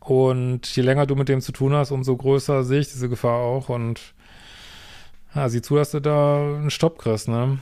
Und 0.00 0.74
je 0.76 0.82
länger 0.82 1.06
du 1.06 1.16
mit 1.16 1.28
dem 1.28 1.40
zu 1.40 1.52
tun 1.52 1.74
hast, 1.74 1.90
umso 1.90 2.16
größer 2.16 2.64
sehe 2.64 2.80
ich 2.80 2.90
diese 2.90 3.08
Gefahr 3.08 3.38
auch. 3.38 3.68
Und 3.68 4.00
ja, 5.34 5.48
sieh 5.48 5.62
zu, 5.62 5.76
dass 5.76 5.90
du 5.90 6.00
da 6.00 6.36
einen 6.36 6.70
Stopp 6.70 6.98
kriegst, 6.98 7.28
ne? 7.28 7.58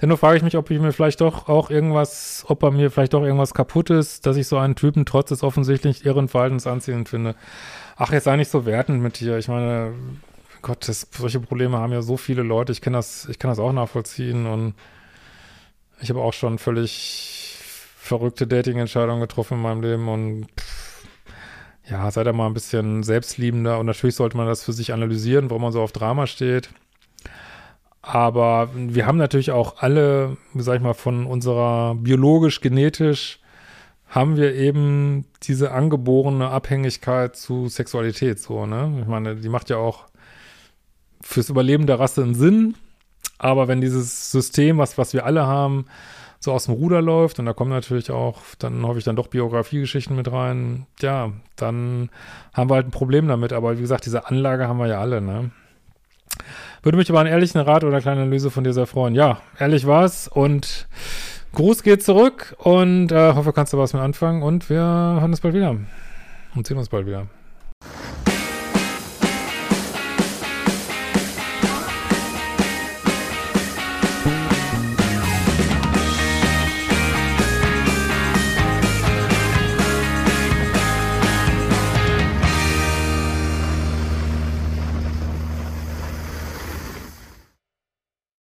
Dennoch 0.00 0.18
frage 0.18 0.38
ich 0.38 0.42
mich, 0.42 0.56
ob 0.56 0.70
ich 0.70 0.80
mir 0.80 0.92
vielleicht 0.92 1.20
doch 1.20 1.48
auch 1.48 1.68
irgendwas, 1.68 2.46
ob 2.48 2.60
bei 2.60 2.70
mir 2.70 2.90
vielleicht 2.90 3.12
doch 3.12 3.22
irgendwas 3.22 3.52
kaputt 3.52 3.90
ist, 3.90 4.24
dass 4.24 4.38
ich 4.38 4.46
so 4.46 4.56
einen 4.56 4.74
Typen 4.74 5.04
trotz 5.04 5.28
des 5.28 5.42
offensichtlich 5.42 6.06
irren 6.06 6.28
Verhaltens 6.28 6.66
anziehend 6.66 7.10
finde. 7.10 7.34
Ach, 7.96 8.10
jetzt 8.10 8.24
sei 8.24 8.36
nicht 8.36 8.50
so 8.50 8.64
wertend 8.64 9.02
mit 9.02 9.20
dir. 9.20 9.36
Ich 9.36 9.48
meine, 9.48 9.92
Gott, 10.62 10.88
das, 10.88 11.06
solche 11.12 11.40
Probleme 11.40 11.78
haben 11.78 11.92
ja 11.92 12.02
so 12.02 12.16
viele 12.16 12.42
Leute. 12.42 12.72
Ich 12.72 12.80
kann 12.80 12.92
das, 12.92 13.26
ich 13.28 13.38
kann 13.38 13.50
das 13.50 13.58
auch 13.58 13.72
nachvollziehen 13.72 14.46
und 14.46 14.74
ich 16.00 16.10
habe 16.10 16.20
auch 16.20 16.32
schon 16.32 16.58
völlig 16.58 17.58
verrückte 17.96 18.46
Dating-Entscheidungen 18.46 19.20
getroffen 19.20 19.54
in 19.54 19.62
meinem 19.62 19.82
Leben 19.82 20.08
und 20.08 20.46
pff, 20.58 21.04
ja, 21.90 22.10
seid 22.10 22.26
da 22.26 22.32
mal 22.32 22.46
ein 22.46 22.54
bisschen 22.54 23.02
selbstliebender 23.02 23.78
und 23.78 23.86
natürlich 23.86 24.14
sollte 24.14 24.36
man 24.36 24.46
das 24.46 24.64
für 24.64 24.72
sich 24.72 24.92
analysieren, 24.92 25.50
warum 25.50 25.62
man 25.62 25.72
so 25.72 25.82
auf 25.82 25.92
Drama 25.92 26.26
steht. 26.26 26.70
Aber 28.02 28.70
wir 28.74 29.06
haben 29.06 29.18
natürlich 29.18 29.50
auch 29.50 29.78
alle, 29.78 30.36
sag 30.54 30.76
ich 30.76 30.82
mal, 30.82 30.94
von 30.94 31.26
unserer 31.26 31.94
biologisch, 31.96 32.60
genetisch 32.60 33.40
haben 34.08 34.36
wir 34.36 34.54
eben 34.54 35.26
diese 35.42 35.72
angeborene 35.72 36.48
Abhängigkeit 36.48 37.36
zu 37.36 37.68
Sexualität, 37.68 38.40
so, 38.40 38.66
ne? 38.66 38.98
Ich 39.02 39.06
meine, 39.06 39.36
die 39.36 39.48
macht 39.48 39.70
ja 39.70 39.76
auch 39.76 40.06
fürs 41.30 41.48
Überleben 41.48 41.86
der 41.86 42.00
Rasse 42.00 42.22
einen 42.22 42.34
Sinn, 42.34 42.74
aber 43.38 43.68
wenn 43.68 43.80
dieses 43.80 44.30
System, 44.30 44.78
was, 44.78 44.98
was 44.98 45.12
wir 45.12 45.24
alle 45.24 45.46
haben, 45.46 45.86
so 46.40 46.52
aus 46.52 46.64
dem 46.64 46.74
Ruder 46.74 47.02
läuft 47.02 47.38
und 47.38 47.46
da 47.46 47.52
kommen 47.52 47.70
natürlich 47.70 48.10
auch 48.10 48.38
dann 48.58 48.86
hoffe 48.86 48.98
ich 48.98 49.04
dann 49.04 49.16
doch 49.16 49.28
Biografiegeschichten 49.28 50.16
mit 50.16 50.32
rein, 50.32 50.86
ja, 51.00 51.32
dann 51.56 52.08
haben 52.54 52.70
wir 52.70 52.76
halt 52.76 52.88
ein 52.88 52.92
Problem 52.92 53.28
damit. 53.28 53.52
Aber 53.52 53.76
wie 53.76 53.82
gesagt, 53.82 54.06
diese 54.06 54.26
Anlage 54.26 54.66
haben 54.66 54.78
wir 54.78 54.86
ja 54.86 55.00
alle, 55.00 55.20
ne? 55.20 55.50
Würde 56.82 56.96
mich 56.96 57.10
über 57.10 57.20
einen 57.20 57.28
ehrlichen 57.28 57.60
Rat 57.60 57.84
oder 57.84 57.92
eine 57.92 58.02
kleine 58.02 58.22
Analyse 58.22 58.50
von 58.50 58.64
dir 58.64 58.72
sehr 58.72 58.86
freuen. 58.86 59.14
Ja, 59.14 59.42
ehrlich 59.58 59.86
war's 59.86 60.28
und 60.28 60.88
Gruß 61.52 61.82
geht 61.82 62.02
zurück 62.02 62.54
und 62.58 63.12
äh, 63.12 63.34
hoffe, 63.34 63.52
kannst 63.52 63.74
du 63.74 63.78
was 63.78 63.92
mit 63.92 64.00
anfangen 64.00 64.42
und 64.42 64.70
wir 64.70 64.80
hören 64.80 65.30
uns 65.30 65.40
bald 65.40 65.54
wieder 65.54 65.76
und 66.54 66.66
sehen 66.66 66.78
uns 66.78 66.88
bald 66.88 67.06
wieder. 67.06 67.26